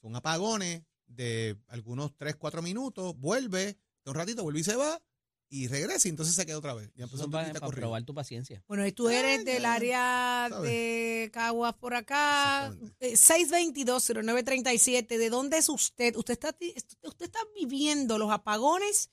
Son 0.00 0.14
apagones 0.16 0.82
de 1.06 1.56
algunos 1.68 2.16
3, 2.16 2.36
4 2.36 2.62
minutos, 2.62 3.14
vuelve, 3.18 3.78
de 4.04 4.10
un 4.10 4.14
ratito 4.14 4.42
vuelve 4.42 4.60
y 4.60 4.64
se 4.64 4.76
va, 4.76 5.00
y 5.48 5.68
regresa 5.68 6.08
y 6.08 6.10
entonces 6.10 6.34
se 6.34 6.46
queda 6.46 6.56
otra 6.56 6.72
vez. 6.72 6.90
Ya 6.94 7.04
empezó 7.04 7.30
para, 7.30 7.52
para 7.52 7.66
probar 7.68 8.02
tu 8.04 8.14
paciencia. 8.14 8.64
Bueno, 8.66 8.86
y 8.86 8.92
tú 8.92 9.10
eres 9.10 9.40
Ah, 9.40 9.44
del 9.44 9.62
ya, 9.62 9.74
área 9.74 10.46
¿sabes? 10.48 10.70
de 10.70 11.30
Caguas 11.30 11.74
por 11.74 11.94
acá. 11.94 12.74
Eh, 13.00 13.16
622-0937. 13.18 15.18
¿De 15.18 15.28
dónde 15.30 15.58
es 15.58 15.68
usted? 15.68 16.16
¿Usted 16.16 16.32
está, 16.32 16.56
¿Usted 17.02 17.26
está 17.26 17.38
viviendo 17.54 18.16
los 18.18 18.30
apagones? 18.30 19.10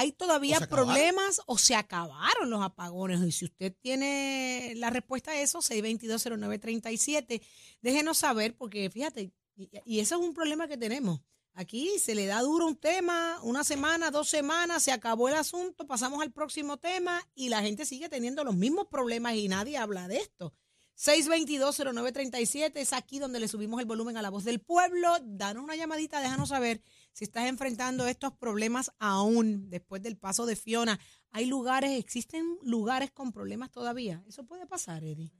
¿Hay 0.00 0.12
todavía 0.12 0.60
problemas 0.60 1.42
o 1.44 1.58
se 1.58 1.74
acabaron 1.74 2.48
los 2.48 2.62
apagones? 2.62 3.20
Y 3.20 3.32
si 3.32 3.44
usted 3.44 3.76
tiene 3.82 4.72
la 4.76 4.88
respuesta 4.88 5.32
a 5.32 5.42
eso, 5.42 5.58
622-0937, 5.58 7.42
déjenos 7.82 8.16
saber, 8.16 8.56
porque 8.56 8.88
fíjate, 8.88 9.34
y, 9.54 9.68
y 9.84 10.00
eso 10.00 10.14
es 10.14 10.22
un 10.22 10.32
problema 10.32 10.68
que 10.68 10.78
tenemos. 10.78 11.20
Aquí 11.52 11.98
se 11.98 12.14
le 12.14 12.24
da 12.24 12.40
duro 12.40 12.66
un 12.66 12.76
tema, 12.76 13.38
una 13.42 13.62
semana, 13.62 14.10
dos 14.10 14.30
semanas, 14.30 14.82
se 14.84 14.92
acabó 14.92 15.28
el 15.28 15.34
asunto, 15.34 15.86
pasamos 15.86 16.22
al 16.22 16.32
próximo 16.32 16.78
tema 16.78 17.20
y 17.34 17.50
la 17.50 17.60
gente 17.60 17.84
sigue 17.84 18.08
teniendo 18.08 18.42
los 18.42 18.56
mismos 18.56 18.86
problemas 18.86 19.34
y 19.34 19.48
nadie 19.48 19.76
habla 19.76 20.08
de 20.08 20.16
esto. 20.16 20.54
622-0937 20.96 22.72
es 22.76 22.92
aquí 22.92 23.18
donde 23.18 23.40
le 23.40 23.48
subimos 23.48 23.80
el 23.80 23.86
volumen 23.86 24.16
a 24.16 24.22
la 24.22 24.30
voz 24.30 24.44
del 24.44 24.60
pueblo. 24.60 25.08
Danos 25.24 25.64
una 25.64 25.76
llamadita, 25.76 26.20
déjanos 26.20 26.50
saber 26.50 26.82
si 27.12 27.24
estás 27.24 27.48
enfrentando 27.48 28.06
estos 28.06 28.32
problemas 28.32 28.92
aún 28.98 29.70
después 29.70 30.02
del 30.02 30.16
paso 30.16 30.44
de 30.44 30.56
Fiona. 30.56 31.00
¿Hay 31.30 31.46
lugares, 31.46 31.98
existen 31.98 32.58
lugares 32.62 33.10
con 33.10 33.32
problemas 33.32 33.70
todavía? 33.70 34.22
Eso 34.28 34.44
puede 34.44 34.66
pasar, 34.66 35.02
Eddie. 35.04 35.32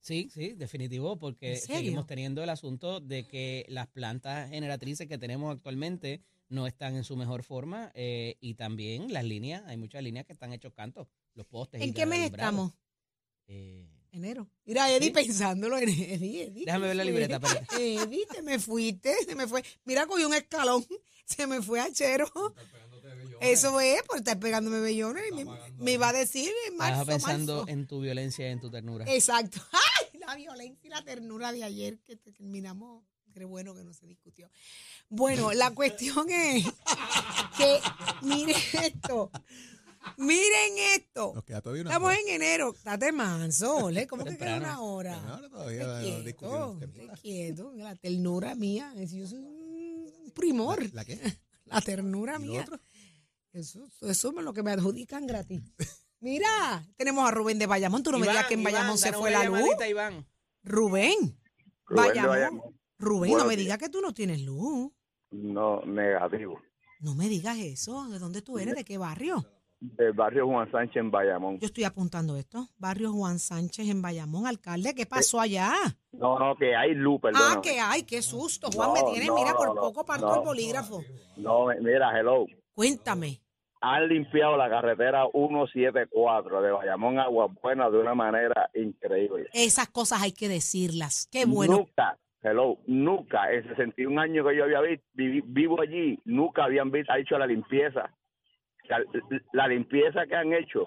Sí, 0.00 0.28
sí, 0.32 0.52
definitivo, 0.52 1.18
porque 1.18 1.56
seguimos 1.56 2.06
teniendo 2.06 2.42
el 2.42 2.50
asunto 2.50 3.00
de 3.00 3.26
que 3.26 3.64
las 3.68 3.86
plantas 3.86 4.50
generatrices 4.50 5.08
que 5.08 5.16
tenemos 5.16 5.54
actualmente 5.54 6.22
no 6.50 6.66
están 6.66 6.94
en 6.94 7.04
su 7.04 7.16
mejor 7.16 7.42
forma 7.42 7.90
eh, 7.94 8.36
y 8.40 8.54
también 8.54 9.12
las 9.12 9.24
líneas, 9.24 9.62
hay 9.66 9.78
muchas 9.78 10.02
líneas 10.02 10.26
que 10.26 10.34
están 10.34 10.52
hechos 10.52 10.74
cantos, 10.74 11.08
los 11.34 11.46
postes. 11.46 11.80
¿En 11.80 11.94
qué 11.94 12.04
mes 12.04 12.30
estamos? 12.30 12.72
Eh, 13.46 13.88
Enero. 14.14 14.48
Mira, 14.64 14.90
Eddie 14.90 15.08
Sí. 15.08 15.12
pensándolo 15.12 15.76
en 15.76 15.88
Eddie, 15.88 16.44
Eddie. 16.44 16.64
Déjame 16.64 16.86
ver 16.86 16.96
la 16.96 17.04
libreta, 17.04 17.36
espérate. 17.36 17.94
Eddie, 18.02 18.26
te 18.26 18.42
me 18.42 18.58
fuiste, 18.58 19.14
se 19.26 19.34
me 19.34 19.46
fue. 19.48 19.62
Mira, 19.84 20.06
cogí 20.06 20.24
un 20.24 20.34
escalón, 20.34 20.86
se 21.26 21.46
me 21.46 21.60
fue 21.62 21.80
a 21.80 21.92
chero. 21.92 22.30
Eso 23.40 23.80
es, 23.80 24.02
por 24.04 24.18
estar 24.18 24.38
pegándome 24.38 24.80
bellones. 24.80 25.24
Me, 25.32 25.44
me 25.78 25.92
iba 25.92 26.08
a 26.08 26.12
decir 26.12 26.50
en 26.68 26.76
marzo, 26.76 27.02
Estaba 27.02 27.12
pensando 27.18 27.56
marzo. 27.58 27.68
en 27.72 27.86
tu 27.86 28.00
violencia 28.00 28.48
y 28.48 28.52
en 28.52 28.60
tu 28.60 28.70
ternura. 28.70 29.04
Exacto. 29.12 29.60
¡Ay! 29.72 30.18
La 30.20 30.34
violencia 30.36 30.86
y 30.86 30.88
la 30.90 31.02
ternura 31.04 31.52
de 31.52 31.64
ayer 31.64 31.98
que 31.98 32.16
te- 32.16 32.32
terminamos. 32.32 33.04
Qué 33.34 33.44
bueno 33.44 33.74
que 33.74 33.82
no 33.82 33.92
se 33.92 34.06
discutió. 34.06 34.48
Bueno, 35.08 35.52
la 35.52 35.72
cuestión 35.72 36.30
es 36.30 36.64
que 37.58 37.80
miren 38.22 38.56
esto. 38.84 39.28
Miren 40.16 40.78
esto. 40.94 41.32
Nos 41.34 41.44
queda 41.44 41.60
todavía 41.60 41.82
una 41.82 41.90
Estamos 41.90 42.10
hora. 42.10 42.20
en 42.20 42.28
enero. 42.28 42.74
Date 42.84 43.12
manso, 43.12 43.90
¿le? 43.90 44.06
¿Cómo 44.06 44.24
que 44.24 44.36
queda 44.36 44.56
una 44.56 44.80
hora? 44.80 45.18
Una 45.18 45.36
hora 45.36 45.48
todavía 45.48 46.24
quieto. 47.20 47.72
La 47.74 47.94
ternura 47.96 48.54
mía. 48.54 48.92
es- 48.96 49.12
Yo 49.12 49.26
soy 49.26 49.38
un 49.40 50.32
primor. 50.34 50.82
¿La, 50.86 50.90
la 50.92 51.04
qué? 51.04 51.18
La 51.66 51.80
ternura 51.80 52.36
¿Y 52.38 52.44
lo 52.44 52.52
mía. 52.52 52.60
otro? 52.62 52.78
Eso, 53.52 53.88
eso 54.02 54.28
es 54.36 54.44
lo 54.44 54.52
que 54.52 54.62
me 54.62 54.72
adjudican 54.72 55.26
gratis. 55.26 55.62
Mira, 56.20 56.86
tenemos 56.96 57.26
a 57.26 57.30
Rubén 57.30 57.58
de 57.58 57.66
Bayamón. 57.66 58.02
Tú 58.02 58.10
no 58.12 58.18
me 58.18 58.26
digas 58.28 58.46
que 58.46 58.54
en 58.54 58.60
Iván, 58.60 58.72
Bayamón 58.72 58.98
se 58.98 59.12
fue 59.12 59.30
la 59.30 59.44
luz. 59.44 59.58
llamadita, 59.60 59.88
Iván. 59.88 60.26
Rubén. 60.62 61.38
Rubén 61.86 62.06
de 62.06 62.20
Bayamón. 62.20 62.30
Bayamón. 62.30 62.80
Rubén, 62.98 63.32
no 63.36 63.44
me 63.46 63.56
digas 63.56 63.78
que 63.78 63.88
tú 63.88 64.00
no 64.00 64.12
tienes 64.14 64.40
luz. 64.42 64.90
No, 65.30 65.84
negativo. 65.84 66.60
No 67.00 67.14
me 67.14 67.28
digas 67.28 67.58
eso. 67.58 68.08
¿De 68.08 68.18
dónde 68.18 68.40
tú 68.42 68.58
eres? 68.58 68.74
¿De 68.74 68.84
qué 68.84 68.98
barrio? 68.98 69.44
Del 69.80 70.12
barrio 70.12 70.46
Juan 70.46 70.70
Sánchez 70.70 70.96
en 70.96 71.10
Bayamón. 71.10 71.58
Yo 71.58 71.66
estoy 71.66 71.84
apuntando 71.84 72.36
esto. 72.36 72.68
Barrio 72.78 73.12
Juan 73.12 73.38
Sánchez 73.38 73.88
en 73.88 74.00
Bayamón. 74.00 74.46
Alcalde, 74.46 74.94
¿qué 74.94 75.04
pasó 75.04 75.40
allá? 75.40 75.72
No, 76.12 76.38
no, 76.38 76.56
que 76.56 76.74
hay 76.74 76.94
luz, 76.94 77.20
perdón. 77.20 77.42
Ah, 77.44 77.60
que 77.62 77.78
hay, 77.80 78.04
qué 78.04 78.22
susto. 78.22 78.68
Juan, 78.72 78.88
No, 78.88 78.94
me 78.94 79.12
tienes, 79.12 79.28
no, 79.28 79.34
mira, 79.34 79.52
por 79.54 79.74
poco 79.74 80.04
parto 80.04 80.34
el 80.34 80.40
bolígrafo. 80.40 81.02
No, 81.36 81.66
mira, 81.80 82.18
hello. 82.18 82.46
Cuéntame. 82.72 83.40
Han 83.82 84.08
limpiado 84.08 84.56
la 84.56 84.70
carretera 84.70 85.26
174 85.32 86.62
de 86.62 86.70
Bayamón 86.72 87.18
a 87.18 87.28
Buenas 87.28 87.92
de 87.92 87.98
una 87.98 88.14
manera 88.14 88.70
increíble. 88.74 89.48
Esas 89.52 89.88
cosas 89.88 90.22
hay 90.22 90.32
que 90.32 90.48
decirlas. 90.48 91.28
Qué 91.30 91.44
bueno. 91.44 91.76
Nunca, 91.76 92.18
hello, 92.42 92.78
nunca, 92.86 93.52
en 93.52 93.68
61 93.68 94.18
años 94.18 94.46
que 94.48 94.56
yo 94.56 94.64
había 94.64 94.80
visto, 94.80 95.04
vivo 95.14 95.82
allí, 95.82 96.18
nunca 96.24 96.64
habían 96.64 96.90
visto, 96.90 97.12
ha 97.12 97.18
hecho 97.18 97.36
la 97.36 97.46
limpieza. 97.46 98.10
La, 98.88 99.02
la 99.52 99.68
limpieza 99.68 100.26
que 100.26 100.34
han 100.34 100.52
hecho. 100.52 100.86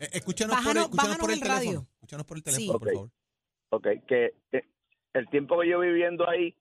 Eh, 0.00 0.08
escúchanos, 0.14 0.56
por, 0.56 0.64
Bájanos- 0.64 0.76
el, 0.76 0.90
escúchanos 0.90 1.18
por 1.18 1.30
el, 1.30 1.36
el 1.36 1.42
teléfono. 1.42 1.86
Escúchanos 1.94 2.26
por 2.26 2.36
el 2.38 2.42
Sí. 2.42 2.50
teléfono, 2.52 2.78
por 2.78 2.88
Ok. 2.88 2.94
favor. 2.94 3.10
Ok, 3.70 3.86
que 4.06 4.34
eh, 4.52 4.62
el 5.14 5.28
tiempo 5.28 5.60
que 5.60 5.68
yo 5.68 5.80
viviendo 5.80 6.28
ahí, 6.28 6.54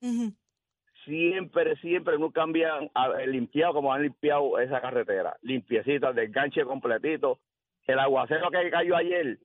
siempre, 1.06 1.76
siempre 1.78 2.18
nunca 2.18 2.44
habían 2.44 2.90
ah, 2.94 3.10
limpiado 3.28 3.74
como 3.74 3.92
han 3.94 4.04
limpiado 4.04 4.60
esa 4.60 4.80
carretera. 4.80 5.36
Limpiecita, 5.42 6.10
el 6.10 6.16
desganche 6.16 6.64
completito. 6.64 7.40
El 7.88 8.00
aguacero 8.00 8.50
que 8.52 8.70
cayó 8.70 8.96
ayer, 8.96 9.40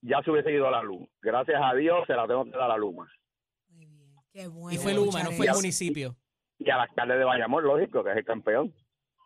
ya 0.00 0.22
se 0.22 0.30
hubiese 0.30 0.50
ido 0.52 0.70
la 0.70 0.82
luz. 0.82 1.06
Gracias 1.20 1.60
a 1.62 1.74
Dios 1.74 2.04
se 2.06 2.14
la 2.14 2.26
tengo 2.26 2.44
que 2.44 2.50
dar 2.50 2.62
a 2.62 2.68
la 2.68 2.76
Luma. 2.78 3.12
Muy 3.68 3.86
bien. 3.86 4.10
Qué 4.32 4.48
bueno. 4.48 4.74
Y 4.74 4.82
fue 4.82 4.94
Luma, 4.94 5.22
no 5.22 5.30
fue 5.32 5.46
el 5.46 5.52
municipio. 5.52 6.16
Y 6.58 6.70
al 6.70 6.80
alcalde 6.80 7.16
de 7.18 7.24
Bayamón, 7.24 7.64
lógico, 7.64 8.02
que 8.02 8.10
es 8.10 8.16
el 8.16 8.24
campeón. 8.24 8.74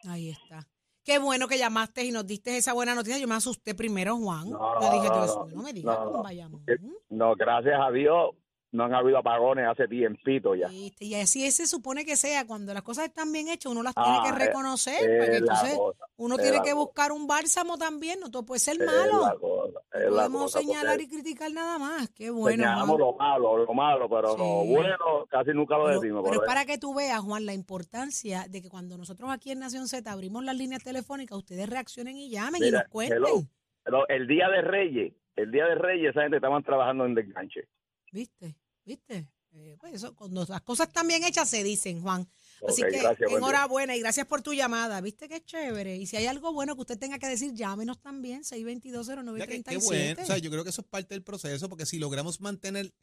Ahí 0.08 0.30
está. 0.30 0.68
Qué 1.04 1.18
bueno 1.18 1.48
que 1.48 1.58
llamaste 1.58 2.04
y 2.04 2.12
nos 2.12 2.26
diste 2.26 2.56
esa 2.56 2.72
buena 2.74 2.94
noticia. 2.94 3.18
Yo 3.18 3.26
me 3.26 3.34
asusté 3.34 3.74
primero, 3.74 4.16
Juan. 4.16 4.50
No, 4.50 4.80
Yo 4.80 4.92
dije, 4.92 5.08
no, 5.08 5.14
Dios 5.14 5.36
no, 5.36 5.44
mío, 5.46 5.56
no 5.56 5.62
me 5.62 5.72
digas 5.72 5.98
no, 5.98 6.12
con. 6.12 6.22
Bayamón. 6.22 6.64
Eh, 6.68 6.76
No, 7.10 7.34
gracias 7.34 7.80
a 7.80 7.90
Dios 7.90 8.30
no 8.72 8.84
han 8.84 8.94
habido 8.94 9.18
apagones 9.18 9.66
hace 9.68 9.86
tiempito 9.86 10.54
ya. 10.54 10.68
Y 10.70 11.14
así 11.14 11.50
se 11.50 11.66
supone 11.66 12.04
que 12.06 12.16
sea. 12.16 12.46
Cuando 12.46 12.72
las 12.72 12.82
cosas 12.82 13.04
están 13.04 13.30
bien 13.30 13.48
hechas, 13.48 13.70
uno 13.70 13.82
las 13.82 13.94
tiene 13.94 14.08
Ah, 14.10 14.22
que 14.24 14.28
eh, 14.30 14.46
reconocer. 14.46 15.10
Es 15.10 15.18
porque 15.24 15.36
entonces 15.36 15.76
cosa, 15.76 15.98
uno 16.16 16.36
tiene 16.38 16.56
que 16.62 16.70
cosa, 16.70 16.74
buscar 16.74 17.12
un 17.12 17.26
bálsamo 17.26 17.76
también. 17.78 18.18
No 18.20 18.30
todo 18.30 18.44
puede 18.46 18.60
ser 18.60 18.80
es 18.80 18.86
malo. 18.86 19.38
cosa, 19.38 19.80
No 20.08 20.10
podemos 20.16 20.42
cosa, 20.44 20.60
señalar 20.60 21.00
y 21.02 21.08
criticar 21.08 21.52
nada 21.52 21.78
más. 21.78 22.08
Qué 22.10 22.30
bueno. 22.30 22.62
señalamos 22.64 22.88
Juan. 22.96 22.98
lo 23.00 23.12
malo, 23.14 23.56
lo 23.58 23.74
malo, 23.74 24.08
pero 24.08 24.36
lo 24.36 24.64
bueno 24.64 25.26
casi 25.28 25.50
nunca 25.52 25.76
lo 25.76 25.84
Pero, 25.86 26.00
decimos. 26.00 26.22
pero 26.24 26.40
es 26.42 26.46
para 26.46 26.64
que 26.64 26.78
tú 26.78 26.94
veas, 26.94 27.20
Juan, 27.20 27.44
la 27.46 27.52
importancia 27.54 28.46
de 28.48 28.62
que 28.62 28.70
cuando 28.70 28.96
nosotros 28.96 29.30
aquí 29.30 29.50
en 29.50 29.58
Nación 29.58 29.86
Z 29.86 30.10
abrimos 30.10 30.44
las 30.44 30.56
líneas 30.56 30.82
telefónicas, 30.82 31.36
ustedes 31.36 31.68
reaccionen 31.68 32.16
y 32.16 32.30
llamen 32.30 32.64
y 32.64 32.70
nos 32.70 32.84
cuenten. 32.88 33.18
hello. 33.18 33.42
Pero 33.84 34.08
el 34.08 34.26
día 34.26 34.48
de 34.48 34.62
Reyes, 34.62 35.12
el 35.36 35.50
día 35.50 35.66
de 35.66 35.74
Reyes, 35.74 36.10
esa 36.10 36.22
gente 36.22 36.36
estaban 36.36 36.62
trabajando 36.62 37.04
en 37.04 37.14
desganche. 37.14 37.68
¿Viste? 38.12 38.54
¿Viste? 38.84 39.28
Eh, 39.54 39.76
pues 39.78 39.92
eso, 39.94 40.14
cuando 40.16 40.46
las 40.48 40.62
cosas 40.62 40.88
están 40.88 41.06
bien 41.06 41.22
hechas 41.24 41.48
se 41.50 41.62
dicen, 41.62 42.00
Juan. 42.00 42.26
Así 42.66 42.80
que 42.90 42.98
gracias, 43.00 43.30
enhorabuena 43.30 43.94
y 43.94 44.00
gracias 44.00 44.26
por 44.26 44.40
tu 44.40 44.54
llamada. 44.54 44.98
¿Viste 45.02 45.28
qué 45.28 45.44
chévere? 45.44 45.96
Y 45.98 46.06
si 46.06 46.16
hay 46.16 46.24
algo 46.26 46.54
bueno 46.54 46.74
que 46.74 46.80
usted 46.80 46.98
tenga 46.98 47.18
que 47.18 47.26
decir, 47.28 47.52
llámenos 47.52 48.00
también, 48.00 48.42
Ya 48.42 48.56
que- 48.56 48.62
qué 48.62 48.78
6220937. 48.82 49.84
bueno. 49.84 50.22
O 50.22 50.24
sea, 50.26 50.38
yo 50.38 50.50
creo 50.50 50.64
que 50.64 50.70
eso 50.70 50.80
es 50.80 50.86
parte 50.86 51.14
del 51.14 51.22
proceso, 51.22 51.68
porque 51.68 51.84
si 51.84 51.98
logramos 51.98 52.40
mantener 52.40 52.94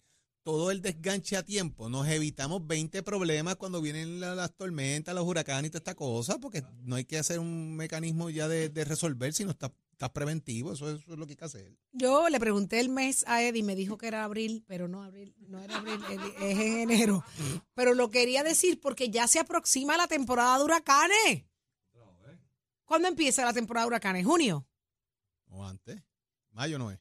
todo 0.41 0.71
el 0.71 0.81
desganche 0.81 1.37
a 1.37 1.43
tiempo, 1.43 1.87
nos 1.89 2.07
evitamos 2.07 2.65
20 2.65 3.03
problemas 3.03 3.57
cuando 3.57 3.79
vienen 3.81 4.19
la- 4.19 4.33
las 4.33 4.51
tormentas, 4.55 5.13
los 5.13 5.25
huracanes 5.27 5.67
y 5.69 5.71
toda 5.71 5.79
esta 5.79 5.95
cosa, 5.95 6.39
porque 6.39 6.63
no 6.81 6.95
hay 6.95 7.05
que 7.05 7.19
hacer 7.19 7.37
un 7.39 7.75
mecanismo 7.75 8.31
ya 8.31 8.47
de, 8.47 8.69
de 8.69 8.85
resolver, 8.85 9.33
sino 9.33 9.51
está, 9.51 9.71
estás 9.99 10.11
preventivo, 10.11 10.71
eso, 10.71 10.89
eso 10.89 11.11
es 11.11 11.19
lo 11.19 11.25
que 11.25 11.33
hay 11.33 11.35
que 11.35 11.43
hacer. 11.43 11.77
Yo 11.91 12.29
le 12.29 12.39
pregunté 12.39 12.79
el 12.79 12.87
mes 12.87 13.25
a 13.27 13.43
Eddie 13.43 13.59
y 13.59 13.63
me 13.63 13.75
dijo 13.75 13.97
que 13.97 14.07
era 14.07 14.23
abril, 14.23 14.63
pero 14.65 14.87
no 14.87 15.03
abril, 15.03 15.35
no 15.39 15.59
era 15.59 15.75
abril, 15.75 15.99
es 16.39 16.57
en 16.57 16.89
enero. 16.89 17.21
Pero 17.73 17.93
lo 17.93 18.09
quería 18.09 18.41
decir 18.41 18.79
porque 18.79 19.09
ya 19.09 19.27
se 19.27 19.39
aproxima 19.39 19.97
la 19.97 20.07
temporada 20.07 20.57
de 20.57 20.63
huracanes. 20.63 21.45
¿Cuándo 22.85 23.09
empieza 23.09 23.43
la 23.43 23.51
temporada 23.51 23.83
de 23.83 23.87
huracanes? 23.89 24.25
¿Junio? 24.25 24.65
O 25.49 25.65
antes. 25.65 26.01
Mayo 26.51 26.79
no 26.79 26.91
es. 26.91 26.99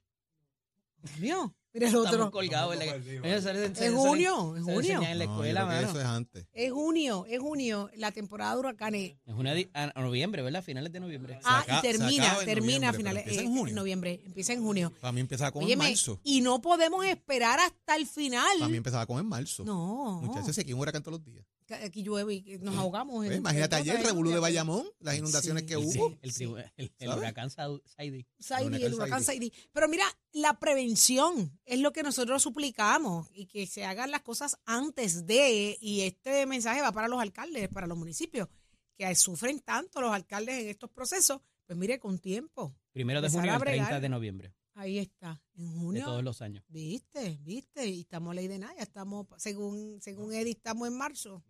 Junio. 1.15 1.55
Mira 1.79 1.91
el 1.91 1.95
Estamos 1.97 2.15
otro. 2.15 2.31
colgados. 2.31 2.75
en 2.75 2.79
la- 2.81 3.93
junio, 3.93 4.55
junio. 4.63 5.03
en 5.03 5.19
la 5.19 5.25
No, 5.25 5.31
yo 5.31 5.31
escuela, 5.33 5.61
creo 5.61 5.69
que 5.69 5.75
mano. 5.75 5.89
Eso 5.89 6.01
es 6.01 6.07
antes. 6.07 6.47
Es 6.53 6.73
junio, 6.73 7.27
es 7.29 7.39
junio, 7.41 7.91
la 7.97 8.13
temporada 8.13 8.53
de 8.55 8.59
huracanes. 8.61 9.13
Es 9.27 9.35
una 9.35 9.55
di- 9.55 9.71
a, 9.75 9.93
a 9.95 10.03
noviembre, 10.03 10.43
¿verdad? 10.43 10.63
Finales 10.63 10.93
de 10.93 11.01
noviembre. 11.01 11.39
Ah, 11.45 11.61
acaba- 11.61 11.79
y 11.79 11.83
se 11.83 11.89
termina, 11.99 12.25
acaba 12.27 12.41
en 12.43 12.47
termina 12.47 12.89
a 12.89 12.93
noviembre, 12.93 12.97
finales 12.99 13.23
empieza 13.25 13.41
eh, 13.41 13.45
en 13.45 13.57
junio. 13.57 13.75
noviembre, 13.75 14.21
empieza 14.25 14.53
en 14.53 14.63
junio. 14.63 14.93
Para 15.01 15.13
mí 15.13 15.21
empezaba 15.21 15.51
con 15.53 15.63
en 15.63 15.67
Óyeme, 15.67 15.89
marzo. 15.89 16.21
y 16.25 16.41
no 16.41 16.61
podemos 16.61 17.05
esperar 17.05 17.59
hasta 17.61 17.97
el 17.97 18.07
final. 18.07 18.47
Para 18.59 18.69
mí 18.71 18.77
empezaba 18.77 19.07
con 19.07 19.19
en 19.21 19.27
marzo. 19.27 19.65
No, 19.65 20.21
Muchachos, 20.23 20.55
se 20.55 20.63
aquí 20.63 20.73
un 20.73 20.81
huracán 20.81 21.03
todos 21.03 21.19
los 21.19 21.25
días. 21.25 21.45
Aquí 21.75 22.03
llueve 22.03 22.35
y 22.35 22.43
que 22.43 22.59
nos 22.59 22.77
ahogamos. 22.77 23.25
en- 23.27 23.33
imagínate 23.35 23.77
en 23.77 23.83
ayer 23.83 23.97
el 23.97 24.05
revolú 24.05 24.31
de. 24.31 24.39
Bayamón, 24.39 24.87
las 25.01 25.17
inundaciones 25.17 25.63
Sí, 25.63 25.67
que 25.69 25.75
sí. 25.75 26.47
hubo. 26.47 26.59
el, 26.77 27.09
huracán 27.09 27.51
Saidi. 27.51 28.27
Saidi, 28.39 28.83
el 28.83 28.95
huracán 28.95 29.23
Saidi. 29.25 29.53
Pero 29.73 29.89
mira, 29.89 30.05
la 30.33 30.59
prevención 30.59 31.59
es 31.65 31.81
lo 31.81 31.93
que 31.93 32.03
nosotros 32.03 32.43
suplicamos 32.43 33.29
y 33.33 33.47
que 33.47 33.67
se 33.67 33.85
hagan 33.85 34.11
las 34.11 34.23
cosas 34.23 34.59
antes 34.65 35.27
de, 35.27 35.77
y 35.81 36.03
este 36.03 36.47
mensaje 36.47 36.81
va 36.83 36.93
para 36.93 37.09
los 37.09 37.21
alcaldes, 37.21 37.69
para 37.69 37.87
los 37.87 37.99
municipios, 37.99 38.49
que 38.97 39.15
sufren 39.15 39.61
tanto 39.61 40.01
los 40.01 40.13
alcaldes 40.13 40.61
en 40.63 40.69
estos 40.69 40.91
procesos, 40.91 41.41
pues 41.67 41.79
mire, 41.79 41.99
con 41.99 42.19
tiempo. 42.19 42.75
Primero 42.93 43.21
de 43.21 43.29
junio 43.29 43.53
a 43.53 43.55
al 43.57 43.61
30 43.61 43.85
bregar. 43.85 44.01
de 44.01 44.09
noviembre 44.09 44.55
Ahí 44.79 44.99
está, 44.99 45.43
en 45.57 45.73
de 45.73 45.79
junio. 45.81 46.05
todos 46.05 46.23
los 46.23 46.41
años. 46.41 46.65
Viste, 46.69 47.37
viste, 47.43 47.85
y 47.85 48.01
estamos 48.03 48.31
a 48.31 48.35
ley 48.35 48.47
de 48.47 48.61
nada, 48.61 48.73
ya 48.77 48.83
estamos, 48.85 49.27
según, 49.37 49.99
según 50.01 50.33
Eddie, 50.33 50.53
estamos 50.53 50.87
en 50.87 50.97
marzo. 50.97 51.43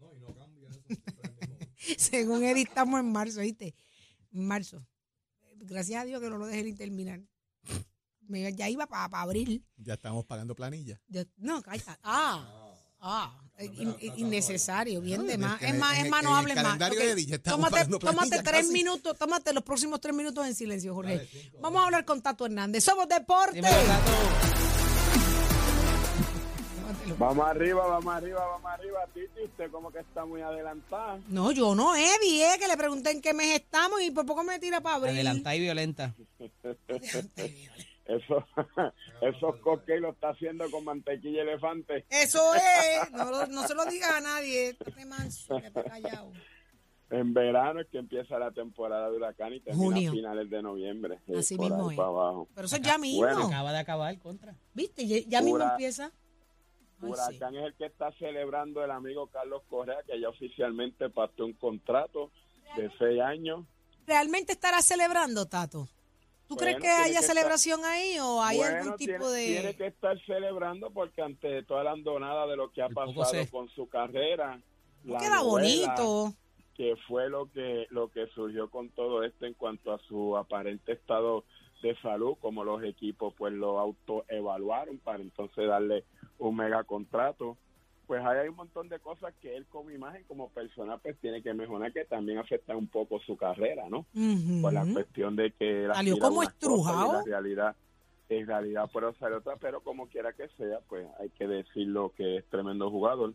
según 1.98 2.42
Eddie, 2.42 2.62
estamos 2.62 2.98
en 3.00 3.12
marzo, 3.12 3.40
¿viste? 3.40 3.74
En 4.32 4.46
marzo. 4.46 4.86
Gracias 5.56 6.00
a 6.02 6.04
Dios 6.06 6.22
que 6.22 6.30
no 6.30 6.38
lo 6.38 6.46
dejé 6.46 6.62
ni 6.64 6.72
terminar. 6.72 7.20
Me- 8.20 8.54
ya 8.54 8.68
iba 8.70 8.86
para 8.86 9.04
abril. 9.22 9.62
Ya 9.76 9.94
estamos 9.94 10.24
pagando 10.24 10.54
planilla. 10.54 10.98
Yo- 11.08 11.24
no, 11.36 11.60
calla. 11.62 11.98
Ah, 12.02 12.57
ah, 13.00 13.32
in- 13.60 13.94
in- 14.00 14.12
innecesario, 14.18 15.00
bien 15.00 15.26
de 15.26 15.38
más. 15.38 15.60
Es 15.62 15.74
más, 15.78 15.98
es 15.98 16.08
más, 16.10 16.22
no 16.22 16.36
hables 16.36 16.56
más. 16.62 16.78
Tómate, 17.42 17.86
tres 18.42 18.42
casi. 18.44 18.72
minutos, 18.72 19.16
tómate 19.18 19.52
los 19.52 19.62
próximos 19.64 20.00
tres 20.00 20.14
minutos 20.14 20.46
en 20.46 20.54
silencio, 20.54 20.94
Jorge. 20.94 21.28
Vamos 21.60 21.82
a 21.82 21.86
hablar 21.86 22.04
con 22.04 22.20
Tato 22.22 22.46
Hernández. 22.46 22.84
Somos 22.84 23.08
deporte. 23.08 23.60
Vamos 27.18 27.48
arriba, 27.48 27.86
vamos 27.86 28.14
arriba, 28.14 28.44
vamos 28.46 28.70
arriba. 28.70 29.00
Titi, 29.14 29.42
usted 29.44 29.70
como 29.72 29.90
que 29.90 29.98
está 30.00 30.24
muy 30.24 30.40
adelantada. 30.42 31.18
No, 31.28 31.50
yo 31.50 31.74
no, 31.74 31.96
Eddie, 31.96 32.44
eh, 32.54 32.58
que 32.60 32.68
le 32.68 32.76
pregunté 32.76 33.10
en 33.10 33.20
qué 33.20 33.32
mes 33.34 33.56
estamos 33.56 34.00
y 34.02 34.10
por 34.10 34.24
poco 34.26 34.44
me 34.44 34.58
tira 34.60 34.80
para 34.80 34.96
abril. 34.96 35.14
Adelantada 35.14 35.56
y 35.56 35.60
violenta. 35.60 36.14
Eso, 38.08 38.44
esos 39.22 39.56
cupcakes 39.62 40.00
lo 40.00 40.10
está 40.10 40.30
haciendo 40.30 40.68
con 40.70 40.82
mantequilla 40.84 41.42
elefante. 41.42 42.06
Eso 42.08 42.40
es, 42.54 43.10
no, 43.12 43.30
lo- 43.30 43.46
no 43.46 43.66
se 43.68 43.74
lo 43.74 43.84
digas 43.84 44.10
a 44.10 44.20
nadie, 44.20 44.76
manso, 45.06 45.56
que 45.60 45.70
callado. 45.70 46.32
En 47.10 47.32
verano 47.32 47.80
es 47.80 47.86
que 47.88 47.98
empieza 47.98 48.38
la 48.38 48.50
temporada 48.50 49.10
de 49.10 49.16
huracán 49.16 49.54
y 49.54 49.60
termina 49.60 49.84
Junio. 49.94 50.10
a 50.10 50.12
finales 50.14 50.50
de 50.50 50.62
noviembre. 50.62 51.18
Eh, 51.26 51.38
Así 51.38 51.56
por 51.56 51.66
ahí 51.66 51.70
mismo 51.72 51.90
es. 51.90 51.96
para 51.96 52.08
abajo. 52.08 52.48
Pero 52.54 52.66
eso 52.66 52.76
es 52.76 52.82
ya 52.82 52.98
mismo, 52.98 53.20
Bueno. 53.20 53.46
Acaba 53.46 53.72
de 53.72 53.78
acabar 53.78 54.18
contra. 54.18 54.54
¿viste? 54.74 55.06
Ya, 55.06 55.18
ya 55.26 55.40
mismo 55.42 55.62
empieza. 55.62 56.04
Ay, 56.04 56.10
sí. 57.00 57.06
Huracán 57.06 57.54
es 57.56 57.64
el 57.64 57.74
que 57.74 57.86
está 57.86 58.10
celebrando 58.18 58.84
el 58.84 58.90
amigo 58.90 59.26
Carlos 59.28 59.62
Correa, 59.70 59.98
que 60.06 60.20
ya 60.20 60.28
oficialmente 60.28 61.08
pactó 61.10 61.46
un 61.46 61.52
contrato 61.54 62.30
de 62.76 62.90
seis 62.98 63.20
años. 63.22 63.64
¿Realmente 64.06 64.52
estará 64.52 64.82
celebrando, 64.82 65.46
Tato? 65.46 65.88
¿Tú 66.48 66.54
Bueno, 66.54 66.78
crees 66.78 66.82
que 66.82 66.88
haya 66.88 67.20
que 67.20 67.26
celebración 67.26 67.84
ahí 67.84 68.18
o 68.20 68.42
hay 68.42 68.56
Bueno, 68.56 68.76
algún 68.78 68.96
tipo 68.96 69.18
tiene, 69.18 69.26
de...? 69.28 69.46
tiene 69.46 69.76
que 69.76 69.86
estar 69.88 70.18
celebrando 70.24 70.90
porque 70.90 71.20
ante 71.20 71.62
toda 71.64 71.84
la 71.84 71.92
andonada 71.92 72.46
de 72.46 72.56
lo 72.56 72.72
que 72.72 72.80
ha 72.80 72.86
El 72.86 72.94
pasado 72.94 73.24
se- 73.26 73.50
con 73.50 73.68
su 73.68 73.86
carrera, 73.88 74.58
la 75.04 75.18
Queda 75.18 75.36
novela, 75.42 75.94
bonito. 75.94 76.32
que 76.74 76.94
fue 77.06 77.28
lo 77.28 77.50
que 77.52 77.86
lo 77.90 78.08
que 78.10 78.26
surgió 78.28 78.70
con 78.70 78.88
todo 78.90 79.24
esto 79.24 79.44
en 79.44 79.52
cuanto 79.54 79.92
a 79.92 79.98
su 80.08 80.36
aparente 80.38 80.92
estado 80.92 81.44
de 81.82 81.94
salud, 82.00 82.36
como 82.40 82.64
los 82.64 82.82
equipos 82.82 83.34
pues 83.36 83.52
lo 83.52 83.78
autoevaluaron 83.78 84.98
para 84.98 85.20
entonces 85.22 85.68
darle 85.68 86.04
un 86.38 86.56
mega 86.56 86.82
contrato. 86.84 87.58
Pues 88.08 88.24
hay 88.24 88.48
un 88.48 88.56
montón 88.56 88.88
de 88.88 88.98
cosas 89.00 89.34
que 89.42 89.54
él 89.54 89.66
como 89.66 89.90
imagen, 89.90 90.24
como 90.24 90.48
persona, 90.48 90.96
pues 90.96 91.18
tiene 91.18 91.42
que 91.42 91.52
mejorar, 91.52 91.92
que 91.92 92.06
también 92.06 92.38
afectan 92.38 92.78
un 92.78 92.88
poco 92.88 93.20
su 93.20 93.36
carrera, 93.36 93.84
¿no? 93.90 94.06
Por 94.62 94.72
la 94.72 94.86
cuestión 94.90 95.36
de 95.36 95.52
que 95.52 95.84
él 95.84 95.92
Salió 95.92 96.18
como 96.18 96.42
estrujado. 96.42 97.12
la 97.12 97.22
realidad 97.22 97.76
en 98.30 98.46
realidad 98.46 98.90
puede 98.90 99.12
ser 99.14 99.32
otra 99.32 99.56
pero 99.56 99.80
como 99.80 100.06
quiera 100.06 100.32
que 100.32 100.48
sea 100.48 100.80
pues 100.88 101.06
hay 101.18 101.30
que 101.30 101.46
decirlo 101.46 102.12
que 102.16 102.36
es 102.36 102.44
tremendo 102.46 102.90
jugador 102.90 103.32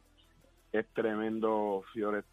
es 0.71 0.85
tremendo 0.93 1.83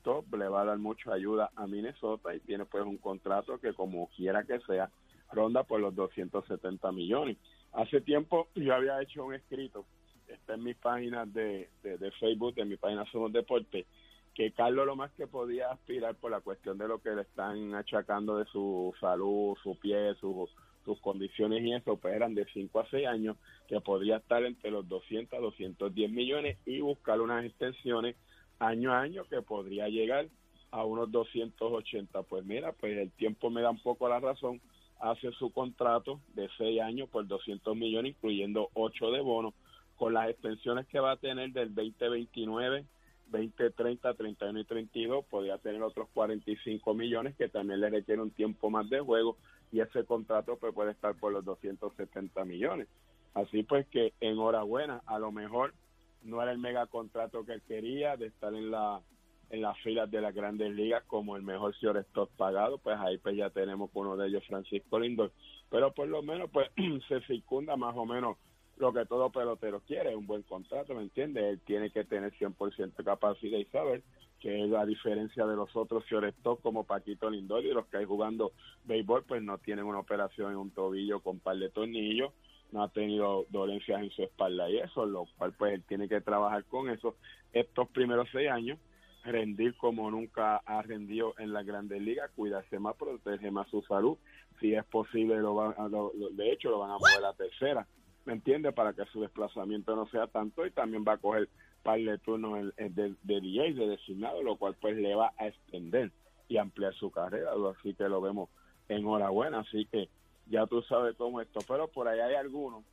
top 0.03 0.35
le 0.35 0.49
va 0.49 0.63
a 0.63 0.65
dar 0.67 0.79
mucha 0.79 1.13
ayuda 1.13 1.51
a 1.57 1.67
Minnesota 1.67 2.35
y 2.35 2.41
tiene 2.41 2.67
pues 2.67 2.85
un 2.85 2.99
contrato 2.99 3.59
que 3.59 3.73
como 3.73 4.09
quiera 4.15 4.45
que 4.45 4.61
sea 4.61 4.91
ronda 5.33 5.63
por 5.63 5.81
los 5.81 5.95
270 5.95 6.93
millones 6.93 7.39
hace 7.73 8.01
tiempo 8.03 8.49
yo 8.55 8.75
había 8.75 9.01
hecho 9.01 9.25
un 9.25 9.35
escrito 9.35 9.87
está 10.33 10.55
en 10.55 10.65
mis 10.65 10.77
páginas 10.77 11.33
de, 11.33 11.69
de, 11.83 11.99
de 11.99 12.11
Facebook 12.13 12.55
en 12.57 12.69
mi 12.69 12.77
página 12.77 13.05
Somos 13.11 13.33
Deporte 13.33 13.87
que 14.35 14.53
Carlos 14.53 14.87
lo 14.87 14.95
más 14.97 15.11
que 15.13 15.27
podía 15.27 15.71
aspirar 15.73 16.15
por 16.15 16.31
la 16.31 16.41
cuestión 16.41 16.79
de 16.79 16.87
lo 16.89 17.01
que 17.03 17.11
le 17.11 17.23
están 17.23 17.75
achacando 17.75 18.39
de 18.39 18.45
su 18.47 18.95
salud, 19.01 19.57
su 19.63 19.77
pie, 19.79 20.15
su- 20.21 20.49
sus 20.85 20.99
condiciones 21.01 21.63
y 21.63 21.75
eso, 21.75 21.97
pues 21.99 22.15
eran 22.15 22.35
de 22.35 22.47
5 22.55 22.81
a 22.81 22.89
6 22.89 23.07
años, 23.07 23.37
que 23.69 23.81
podría 23.81 24.17
estar 24.17 24.43
entre 24.45 24.71
los 24.71 24.89
200 24.89 25.39
a 25.39 25.43
210 25.43 26.11
millones 26.11 26.57
y 26.65 26.81
buscar 26.81 27.21
unas 27.21 27.45
extensiones 27.45 28.17
año 28.61 28.93
a 28.93 29.01
año 29.01 29.25
que 29.25 29.43
podría 29.43 29.89
llegar 29.89 30.29
a 30.71 30.85
unos 30.85 31.11
280. 31.11 32.23
Pues 32.23 32.45
mira, 32.45 32.73
pues 32.73 32.97
el 32.97 33.11
tiempo 33.11 33.51
me 33.51 33.63
da 33.63 33.71
un 33.71 33.83
poco 33.83 34.09
la 34.09 34.21
razón, 34.21 34.61
hace 35.01 35.31
su 35.33 35.51
contrato 35.53 36.21
de 36.35 36.49
6 36.57 36.81
años 36.81 37.09
por 37.11 37.27
200 37.27 37.77
millones, 37.77 38.13
incluyendo 38.17 38.71
8 38.75 39.11
de 39.11 39.21
bono, 39.21 39.53
con 40.01 40.15
las 40.15 40.31
extensiones 40.31 40.87
que 40.87 40.99
va 40.99 41.11
a 41.13 41.17
tener 41.19 41.53
del 41.53 41.75
2029 41.75 42.87
20, 43.27 43.71
30, 43.71 44.15
31 44.15 44.61
y 44.61 44.65
32, 44.65 45.27
podría 45.27 45.59
tener 45.59 45.83
otros 45.83 46.09
45 46.15 46.95
millones 46.95 47.37
que 47.37 47.51
también 47.51 47.81
le 47.81 47.91
requiere 47.91 48.23
un 48.23 48.31
tiempo 48.31 48.71
más 48.71 48.89
de 48.89 49.01
juego 49.01 49.37
y 49.71 49.81
ese 49.81 50.07
contrato 50.07 50.57
pues 50.57 50.73
puede 50.73 50.93
estar 50.93 51.15
por 51.17 51.35
los 51.35 51.45
270 51.45 52.47
millones. 52.47 52.89
Así 53.35 53.63
pues 53.63 53.87
que 53.89 54.15
enhorabuena, 54.23 55.03
a 55.05 55.19
lo 55.19 55.33
mejor 55.33 55.75
no 56.23 56.43
era 56.43 56.53
el 56.53 56.59
mega 56.59 56.87
contrato 56.87 57.45
que 57.45 57.61
quería 57.69 58.17
de 58.17 58.29
estar 58.29 58.55
en 58.55 58.71
la 58.71 59.03
en 59.51 59.61
las 59.61 59.77
filas 59.81 60.11
de 60.11 60.23
las 60.23 60.35
grandes 60.35 60.75
ligas 60.75 61.05
como 61.09 61.37
el 61.37 61.43
mejor 61.43 61.75
shortstop 61.75 62.31
pagado, 62.39 62.79
pues 62.79 62.97
ahí 62.99 63.19
pues 63.19 63.37
ya 63.37 63.51
tenemos 63.51 63.91
uno 63.93 64.17
de 64.17 64.29
ellos, 64.29 64.47
Francisco 64.47 64.99
Lindor, 64.99 65.31
pero 65.69 65.93
por 65.93 66.09
lo 66.09 66.23
menos 66.23 66.49
pues 66.51 66.71
se 67.09 67.21
circunda 67.27 67.77
más 67.77 67.95
o 67.97 68.07
menos 68.07 68.39
lo 68.81 68.93
que 68.93 69.05
todo 69.07 69.31
pelotero 69.31 69.81
quiere, 69.87 70.17
un 70.17 70.27
buen 70.27 70.43
contrato, 70.43 70.95
¿me 70.95 71.03
entiendes? 71.03 71.45
Él 71.45 71.61
tiene 71.67 71.91
que 71.91 72.05
tener 72.05 72.33
100% 72.33 73.05
capacidad 73.05 73.59
y 73.59 73.65
saber 73.67 74.03
que 74.41 74.67
la 74.67 74.87
diferencia 74.87 75.45
de 75.47 75.55
los 75.55 75.75
otros 75.77 76.05
shortstop 76.07 76.63
como 76.63 76.85
Paquito 76.85 77.29
Lindor 77.29 77.63
y 77.65 77.73
los 77.75 77.87
que 77.89 77.99
hay 77.99 78.07
jugando 78.07 78.53
béisbol, 78.85 79.25
pues 79.25 79.43
no 79.43 79.59
tienen 79.59 79.85
una 79.85 79.99
operación 79.99 80.53
en 80.53 80.57
un 80.57 80.71
tobillo 80.71 81.21
con 81.21 81.41
par 81.41 81.57
de 81.59 81.69
tornillos, 81.69 82.33
no 82.73 82.83
ha 82.83 82.89
tenido 82.89 83.45
dolencias 83.51 84.01
en 84.03 84.11
su 84.11 84.23
espalda 84.23 84.71
y 84.71 84.79
eso, 84.79 85.05
lo 85.05 85.27
cual 85.37 85.53
pues 85.59 85.75
él 85.75 85.83
tiene 85.87 86.09
que 86.09 86.21
trabajar 86.23 86.65
con 86.65 86.89
eso 86.89 87.17
estos 87.53 87.89
primeros 87.91 88.29
seis 88.33 88.49
años, 88.49 88.79
rendir 89.25 89.77
como 89.77 90.11
nunca 90.11 90.57
ha 90.65 90.81
rendido 90.81 91.35
en 91.39 91.53
la 91.53 91.63
grandes 91.63 92.01
ligas, 92.01 92.31
cuidarse 92.35 92.79
más, 92.79 92.97
proteger 92.97 93.53
más 93.53 93.69
su 93.69 93.83
salud, 93.83 94.17
si 94.59 94.75
es 94.75 94.85
posible, 94.87 95.37
lo 95.39 95.55
van, 95.55 95.75
a- 95.77 95.89
lo- 95.89 96.13
lo- 96.17 96.31
de 96.31 96.53
hecho 96.53 96.71
lo 96.71 96.79
van 96.79 96.93
a 96.93 96.95
mover 96.95 97.19
a 97.19 97.21
la 97.21 97.35
tercera, 97.35 97.87
¿me 98.25 98.35
entiende? 98.35 98.73
Para 98.73 98.93
que 98.93 99.05
su 99.07 99.21
desplazamiento 99.21 99.97
no 99.97 100.07
sea 100.09 100.27
tanto 100.27 100.67
y 100.67 100.71
también 100.71 101.05
va 101.07 101.15
a 101.15 101.19
coger 101.19 101.49
par 101.83 101.99
de 101.99 102.19
turnos 102.19 102.75
de, 102.77 103.15
de 103.23 103.41
DJ, 103.41 103.75
de 103.75 103.89
designado, 103.89 104.43
lo 104.43 104.57
cual 104.57 104.77
pues 104.81 104.97
le 104.97 105.15
va 105.15 105.33
a 105.39 105.47
extender 105.47 106.11
y 106.49 106.59
ampliar 106.59 106.93
su 106.95 107.11
carrera, 107.11 107.53
así 107.71 107.95
que 107.95 108.09
lo 108.09 108.21
vemos 108.21 108.51
enhorabuena, 108.89 109.61
así 109.61 109.87
que 109.87 110.09
ya 110.47 110.67
tú 110.67 110.83
sabes 110.83 111.17
cómo 111.17 111.41
esto, 111.41 111.61
pero 111.67 111.89
por 111.89 112.09
ahí 112.09 112.19
hay 112.19 112.35
algunos 112.35 112.85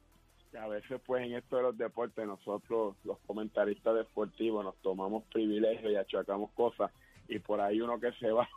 que 0.51 0.57
a 0.57 0.67
veces 0.67 1.01
pues 1.05 1.25
en 1.25 1.33
esto 1.33 1.57
de 1.57 1.63
los 1.63 1.77
deportes 1.77 2.25
nosotros 2.25 2.95
los 3.03 3.17
comentaristas 3.25 3.95
deportivos 3.95 4.63
nos 4.63 4.75
tomamos 4.77 5.23
privilegios 5.25 5.91
y 5.91 5.95
achacamos 5.95 6.51
cosas 6.51 6.91
y 7.27 7.39
por 7.39 7.59
ahí 7.59 7.81
uno 7.81 7.99
que 7.99 8.11
se 8.13 8.31
va 8.31 8.47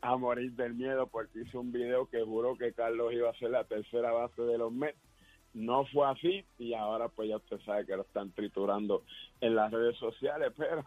a 0.00 0.16
morir 0.16 0.52
del 0.52 0.74
miedo 0.74 1.06
porque 1.06 1.42
hizo 1.42 1.60
un 1.60 1.70
video 1.70 2.06
que 2.06 2.24
juró 2.24 2.56
que 2.56 2.72
Carlos 2.72 3.12
iba 3.12 3.30
a 3.30 3.38
ser 3.38 3.50
la 3.50 3.64
tercera 3.64 4.10
base 4.12 4.42
de 4.42 4.58
los 4.58 4.72
Mets 4.72 4.98
no 5.58 5.84
fue 5.86 6.08
así 6.08 6.44
y 6.58 6.72
ahora 6.72 7.08
pues 7.08 7.28
ya 7.28 7.36
usted 7.36 7.58
sabe 7.66 7.84
que 7.84 7.96
lo 7.96 8.02
están 8.02 8.30
triturando 8.30 9.02
en 9.40 9.56
las 9.56 9.72
redes 9.72 9.96
sociales, 9.96 10.52
pero 10.56 10.84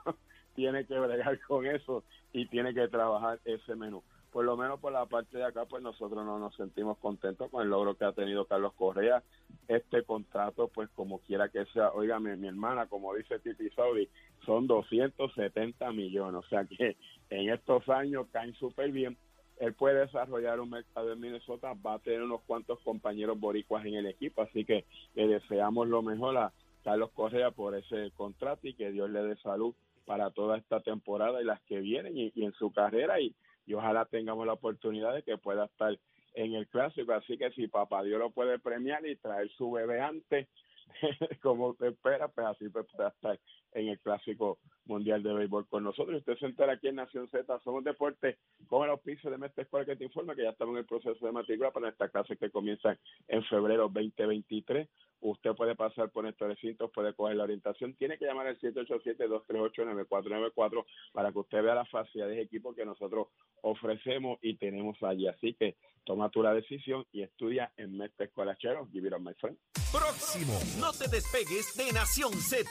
tiene 0.55 0.86
que 0.86 0.97
bregar 0.97 1.39
con 1.41 1.65
eso 1.65 2.03
y 2.31 2.45
tiene 2.47 2.73
que 2.73 2.88
trabajar 2.88 3.39
ese 3.45 3.75
menú. 3.75 4.01
Por 4.31 4.45
lo 4.45 4.55
menos 4.55 4.79
por 4.79 4.93
la 4.93 5.05
parte 5.07 5.38
de 5.38 5.43
acá, 5.43 5.65
pues 5.65 5.84
nosotros 5.84 6.25
no 6.25 6.39
nos 6.39 6.55
sentimos 6.55 6.97
contentos 6.99 7.51
con 7.51 7.63
el 7.63 7.69
logro 7.69 7.95
que 7.95 8.05
ha 8.05 8.13
tenido 8.13 8.45
Carlos 8.45 8.71
Correa 8.73 9.21
este 9.67 10.03
contrato, 10.03 10.69
pues 10.73 10.89
como 10.95 11.19
quiera 11.19 11.49
que 11.49 11.65
sea, 11.67 11.91
oígame, 11.91 12.38
mi 12.38 12.47
hermana, 12.47 12.88
como 12.88 13.13
dice 13.13 13.39
Titi 13.39 13.69
Saudi, 13.71 14.07
son 14.45 14.67
270 14.67 15.91
millones, 15.91 16.45
o 16.45 16.47
sea 16.47 16.63
que 16.63 16.95
en 17.29 17.49
estos 17.49 17.88
años 17.89 18.27
caen 18.31 18.53
súper 18.55 18.91
bien. 18.91 19.17
Él 19.62 19.76
puede 19.76 20.00
desarrollar 20.00 20.60
un 20.60 20.71
mercado 20.71 21.13
en 21.13 21.19
Minnesota, 21.19 21.76
va 21.86 21.93
a 21.93 22.00
tener 22.00 22.24
unos 22.24 22.41
cuantos 22.47 22.80
compañeros 22.80 23.39
boricuas 23.39 23.86
en 23.86 23.93
el 23.93 24.08
equipo, 24.08 24.41
así 24.41 24.65
que 24.65 24.86
le 25.13 25.28
deseamos 25.28 25.88
lo 25.88 26.02
mejor 26.02 26.36
a 26.36 26.52
Carlos 26.84 27.12
Correa 27.12 27.52
por 27.52 27.76
ese 27.76 28.10
contrato 28.17 28.67
y 28.67 28.74
que 28.74 28.91
Dios 28.91 29.12
le 29.12 29.21
dé 29.21 29.36
salud 29.38 29.76
para 30.06 30.32
toda 30.32 30.58
esta 30.58 30.80
temporada 30.80 31.39
y 31.39 31.45
las 31.45 31.62
que 31.62 31.80
vienen 31.80 32.17
y, 32.17 32.32
en 32.38 32.54
su 32.54 32.71
carrera 32.71 33.21
y, 33.21 33.36
y 33.67 33.76
ojalá 33.76 34.06
tengamos 34.06 34.47
la 34.47 34.54
oportunidad 34.54 35.13
de 35.13 35.21
que 35.21 35.38
pueda 35.38 35.65
estar 35.65 35.95
en 36.34 36.56
el 36.56 36.67
clásico, 36.67 37.13
así 37.13 37.38
que 37.38 37.52
si 37.52 37.67
papá 37.67 38.02
Dios 38.02 38.17
lo 38.17 38.32
puede 38.32 38.58
premiar 38.58 39.06
y 39.06 39.15
traer 39.17 39.47
su 39.52 39.69
bebé 39.69 40.02
antes, 40.02 40.47
como 41.41 41.69
usted 41.69 41.88
espera, 41.88 42.27
pues 42.27 42.47
así 42.47 42.69
pues 42.69 42.86
puede 42.95 43.10
estar 43.10 43.39
en 43.73 43.88
el 43.89 43.99
clásico 43.99 44.60
mundial 44.86 45.23
de 45.23 45.34
béisbol 45.34 45.67
con 45.67 45.84
nosotros. 45.84 46.17
Usted 46.17 46.38
se 46.38 46.45
entera 46.45 46.73
aquí 46.73 46.88
en 46.88 46.95
Nación 46.95 47.30
Z, 47.30 47.60
somos 47.63 47.84
deporte 47.84 48.38
con 48.67 48.84
el 48.84 48.91
auspicio 48.91 49.30
de 49.30 49.38
Mestre 49.38 49.63
Escuela 49.63 49.86
que 49.86 49.95
te 49.95 50.06
informa 50.06 50.36
que 50.36 50.43
ya 50.43 50.49
estamos 50.49 50.73
en 50.73 50.80
el 50.80 50.86
proceso 50.86 51.25
de 51.25 51.32
matrícula 51.32 51.71
para 51.71 51.89
esta 51.89 52.10
clase 52.10 52.38
que 52.38 52.49
comienza 52.49 52.97
en 53.27 53.43
febrero 53.45 53.89
2023. 53.89 54.88
Usted 55.21 55.51
puede 55.51 55.75
pasar 55.75 56.10
por 56.10 56.25
estos 56.25 56.47
recintos, 56.47 56.89
puede 56.91 57.13
coger 57.13 57.36
la 57.38 57.43
orientación. 57.43 57.93
Tiene 57.93 58.17
que 58.17 58.25
llamar 58.25 58.47
al 58.47 58.60
787-238-9494 58.60 60.84
para 61.13 61.31
que 61.31 61.39
usted 61.39 61.62
vea 61.62 61.75
las 61.75 61.88
facilidades 61.89 62.38
de 62.38 62.43
equipo 62.43 62.73
que 62.73 62.86
nosotros 62.86 63.27
ofrecemos 63.62 64.39
y 64.41 64.57
tenemos 64.57 64.97
allí. 65.03 65.27
Así 65.27 65.53
que 65.53 65.75
toma 66.05 66.29
tu 66.29 66.41
la 66.41 66.55
decisión 66.55 67.05
y 67.12 67.21
estudia 67.21 67.71
en 67.77 67.95
Mestre 67.97 68.25
Escuela 68.25 68.57
Chero. 68.57 68.88
Give 68.91 69.07
it 69.07 69.13
my 69.19 69.36
friend. 69.36 69.55
Próximo. 69.91 70.60
No 70.79 70.91
te 70.91 71.07
despegues 71.07 71.77
de 71.77 71.91
Nación 71.91 72.34
Z. 72.34 72.67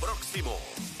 Próximo. 0.00 0.50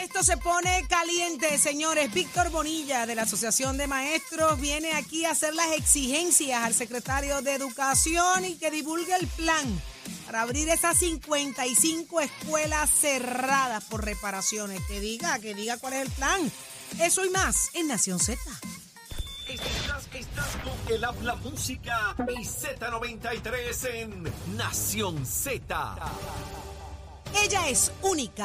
Esto 0.00 0.22
se 0.22 0.36
pone 0.36 0.82
caliente, 0.88 1.58
señores. 1.58 2.14
Víctor 2.14 2.52
Bonilla 2.52 3.04
de 3.06 3.16
la 3.16 3.22
Asociación 3.22 3.76
de 3.78 3.88
Maestros 3.88 4.60
viene 4.60 4.92
aquí 4.92 5.24
a 5.24 5.32
hacer 5.32 5.54
las 5.54 5.76
exigencias 5.76 6.62
al 6.62 6.72
secretario 6.72 7.42
de 7.42 7.54
Educación 7.54 8.44
y 8.44 8.56
que 8.58 8.70
divulgue 8.70 9.16
el 9.20 9.26
plan 9.26 9.66
para 10.26 10.42
abrir 10.42 10.68
esas 10.68 10.98
55 10.98 12.20
escuelas 12.20 12.90
cerradas 12.90 13.84
por 13.84 14.04
reparaciones. 14.04 14.80
Que 14.88 15.00
diga, 15.00 15.38
que 15.38 15.54
diga 15.54 15.78
cuál 15.78 15.94
es 15.94 16.02
el 16.02 16.10
plan. 16.10 16.52
Eso 17.00 17.24
y 17.24 17.30
más 17.30 17.70
en 17.74 17.88
Nación 17.88 18.18
Z. 18.18 18.40
Estás, 19.48 20.08
estás 20.14 20.56
con 20.64 20.94
el 20.94 21.04
habla 21.04 21.36
música 21.36 22.16
y 22.28 22.44
Z93 22.44 23.88
en 23.94 24.56
Nación 24.56 25.26
Z. 25.26 25.96
Ella 27.42 27.68
es 27.68 27.92
única. 28.02 28.43